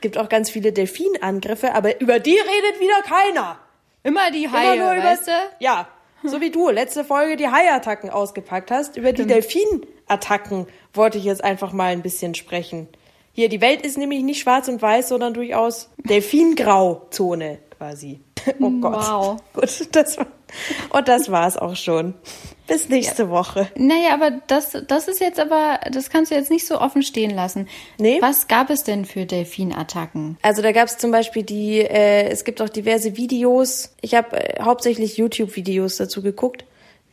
gibt 0.00 0.18
auch 0.18 0.28
ganz 0.28 0.50
viele 0.50 0.72
Delfinangriffe, 0.72 1.74
aber 1.74 2.00
über 2.00 2.18
die 2.18 2.36
redet 2.36 2.80
wieder 2.80 3.02
keiner. 3.02 3.58
Immer 4.02 4.30
die 4.30 4.50
Haie, 4.50 4.74
Immer 4.74 4.84
nur 4.84 4.94
über, 4.94 5.04
weißt 5.04 5.28
du? 5.28 5.32
Ja, 5.60 5.88
so 6.22 6.40
wie 6.40 6.50
du 6.50 6.68
letzte 6.70 7.04
Folge 7.04 7.36
die 7.36 7.48
Haiattacken 7.48 8.10
ausgepackt 8.10 8.70
hast. 8.70 8.96
Über 8.96 9.12
die 9.12 9.26
Delfinattacken 9.26 10.66
wollte 10.92 11.18
ich 11.18 11.24
jetzt 11.24 11.44
einfach 11.44 11.72
mal 11.72 11.92
ein 11.92 12.02
bisschen 12.02 12.34
sprechen. 12.34 12.88
Hier, 13.32 13.48
die 13.48 13.60
Welt 13.60 13.84
ist 13.84 13.98
nämlich 13.98 14.22
nicht 14.22 14.40
schwarz 14.40 14.68
und 14.68 14.80
weiß, 14.80 15.08
sondern 15.08 15.34
durchaus 15.34 15.90
Delfingrauzone 15.98 17.58
quasi. 17.76 18.20
Oh 18.60 18.70
Gott. 18.70 18.94
Wow. 18.94 19.36
Gut, 19.52 19.88
das 19.92 20.18
war, 20.18 20.26
und 20.90 21.08
das 21.08 21.30
war's 21.30 21.56
auch 21.56 21.76
schon. 21.76 22.14
Bis 22.66 22.88
nächste 22.88 23.28
Woche. 23.28 23.68
Naja, 23.76 24.14
aber 24.14 24.30
das, 24.46 24.76
das 24.86 25.06
ist 25.08 25.20
jetzt 25.20 25.38
aber, 25.38 25.80
das 25.90 26.08
kannst 26.08 26.30
du 26.30 26.34
jetzt 26.34 26.50
nicht 26.50 26.66
so 26.66 26.80
offen 26.80 27.02
stehen 27.02 27.30
lassen. 27.30 27.68
Nee. 27.98 28.18
Was 28.22 28.48
gab 28.48 28.70
es 28.70 28.84
denn 28.84 29.04
für 29.04 29.26
Delfinattacken? 29.26 30.38
Also 30.40 30.62
da 30.62 30.72
gab 30.72 30.88
es 30.88 30.96
zum 30.96 31.10
Beispiel 31.10 31.42
die, 31.42 31.80
äh, 31.80 32.28
es 32.30 32.44
gibt 32.44 32.62
auch 32.62 32.70
diverse 32.70 33.18
Videos. 33.18 33.94
Ich 34.00 34.14
habe 34.14 34.36
äh, 34.36 34.62
hauptsächlich 34.62 35.18
YouTube-Videos 35.18 35.96
dazu 35.96 36.22
geguckt, 36.22 36.64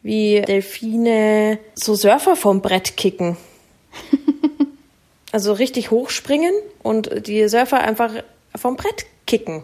wie 0.04 0.42
Delfine 0.42 1.60
so 1.76 1.96
Surfer 1.96 2.38
vom 2.38 2.62
Brett 2.62 2.96
kicken. 2.96 3.36
also 5.34 5.52
richtig 5.52 5.92
hochspringen 5.92 6.54
und 6.82 7.28
die 7.28 7.46
Surfer 7.50 7.82
einfach 7.82 8.14
vom 8.56 8.78
Brett 8.78 9.06
kicken. 9.28 9.64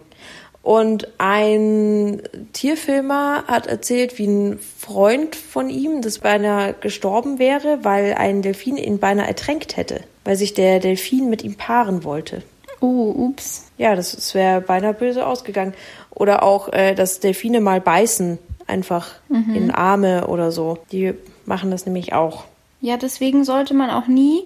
Und 0.67 1.07
ein 1.17 2.21
Tierfilmer 2.51 3.45
hat 3.47 3.67
erzählt, 3.67 4.17
wie 4.17 4.27
ein 4.27 4.59
Freund 4.59 5.33
von 5.37 5.69
ihm, 5.69 6.01
das 6.01 6.19
beinahe 6.19 6.73
gestorben 6.73 7.39
wäre, 7.39 7.85
weil 7.85 8.15
ein 8.15 8.41
Delfin 8.41 8.75
ihn 8.75 8.99
beinahe 8.99 9.29
ertränkt 9.29 9.77
hätte, 9.77 10.01
weil 10.25 10.35
sich 10.35 10.53
der 10.53 10.81
Delfin 10.81 11.29
mit 11.29 11.41
ihm 11.45 11.55
paaren 11.55 12.03
wollte. 12.03 12.43
Oh, 12.81 13.13
ups. 13.15 13.71
Ja, 13.77 13.95
das, 13.95 14.11
das 14.11 14.35
wäre 14.35 14.59
beinahe 14.59 14.93
böse 14.93 15.25
ausgegangen. 15.25 15.73
Oder 16.13 16.43
auch, 16.43 16.67
äh, 16.73 16.95
dass 16.95 17.21
Delfine 17.21 17.61
mal 17.61 17.79
beißen, 17.79 18.37
einfach 18.67 19.07
in 19.29 19.71
Arme 19.71 20.27
oder 20.27 20.51
so. 20.51 20.79
Die 20.91 21.13
machen 21.45 21.71
das 21.71 21.85
nämlich 21.85 22.11
auch. 22.11 22.43
Ja, 22.81 22.97
deswegen 22.97 23.45
sollte 23.45 23.73
man 23.73 23.89
auch 23.89 24.07
nie 24.07 24.43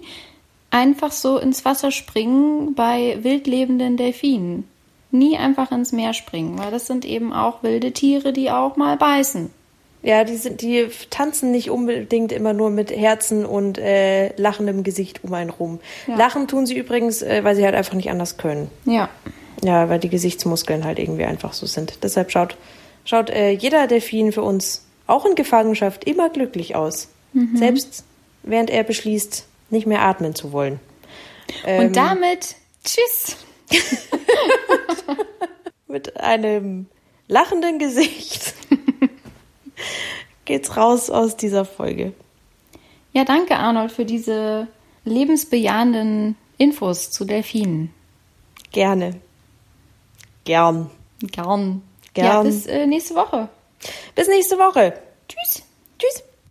einfach 0.70 1.10
so 1.10 1.38
ins 1.38 1.64
Wasser 1.64 1.90
springen 1.90 2.76
bei 2.76 3.18
wildlebenden 3.22 3.96
Delfinen. 3.96 4.68
Nie 5.12 5.36
einfach 5.36 5.70
ins 5.70 5.92
Meer 5.92 6.14
springen, 6.14 6.58
weil 6.58 6.70
das 6.70 6.86
sind 6.86 7.04
eben 7.04 7.32
auch 7.32 7.62
wilde 7.62 7.92
Tiere, 7.92 8.32
die 8.32 8.50
auch 8.50 8.76
mal 8.76 8.96
beißen. 8.96 9.50
Ja, 10.02 10.24
die, 10.24 10.36
sind, 10.36 10.62
die 10.62 10.88
tanzen 11.10 11.52
nicht 11.52 11.70
unbedingt 11.70 12.32
immer 12.32 12.52
nur 12.52 12.70
mit 12.70 12.90
Herzen 12.90 13.46
und 13.46 13.78
äh, 13.78 14.34
lachendem 14.36 14.82
Gesicht 14.82 15.22
um 15.22 15.32
einen 15.32 15.50
rum. 15.50 15.78
Ja. 16.08 16.16
Lachen 16.16 16.48
tun 16.48 16.66
sie 16.66 16.76
übrigens, 16.76 17.22
äh, 17.22 17.44
weil 17.44 17.54
sie 17.54 17.64
halt 17.64 17.76
einfach 17.76 17.94
nicht 17.94 18.10
anders 18.10 18.36
können. 18.36 18.68
Ja. 18.84 19.08
Ja, 19.62 19.88
weil 19.88 20.00
die 20.00 20.08
Gesichtsmuskeln 20.08 20.84
halt 20.84 20.98
irgendwie 20.98 21.24
einfach 21.24 21.52
so 21.52 21.66
sind. 21.66 22.02
Deshalb 22.02 22.32
schaut, 22.32 22.56
schaut 23.04 23.30
äh, 23.30 23.50
jeder 23.50 23.86
Delfin 23.86 24.32
für 24.32 24.42
uns 24.42 24.84
auch 25.06 25.24
in 25.24 25.36
Gefangenschaft 25.36 26.02
immer 26.04 26.30
glücklich 26.30 26.74
aus. 26.74 27.08
Selbst 27.54 28.04
während 28.42 28.70
er 28.70 28.82
beschließt, 28.82 29.46
nicht 29.70 29.86
mehr 29.86 30.02
atmen 30.02 30.34
zu 30.34 30.52
wollen. 30.52 30.80
Ähm, 31.64 31.86
Und 31.86 31.96
damit 31.96 32.56
tschüss. 32.84 33.36
mit 35.86 36.16
einem 36.18 36.86
lachenden 37.28 37.78
Gesicht 37.78 38.54
geht's 40.44 40.76
raus 40.76 41.10
aus 41.10 41.36
dieser 41.36 41.64
Folge. 41.64 42.12
Ja, 43.12 43.24
danke 43.24 43.56
Arnold 43.56 43.92
für 43.92 44.04
diese 44.04 44.68
lebensbejahenden 45.04 46.36
Infos 46.58 47.10
zu 47.10 47.24
Delfinen. 47.24 47.92
Gerne. 48.70 49.20
Gern. 50.44 50.90
Gern. 51.20 51.82
Gern. 52.14 52.26
Ja, 52.26 52.42
bis 52.42 52.66
äh, 52.66 52.86
nächste 52.86 53.14
Woche. 53.14 53.48
Bis 54.14 54.28
nächste 54.28 54.56
Woche. 54.58 54.94
Tschüss. 55.28 55.54
Tschüss. 55.54 55.71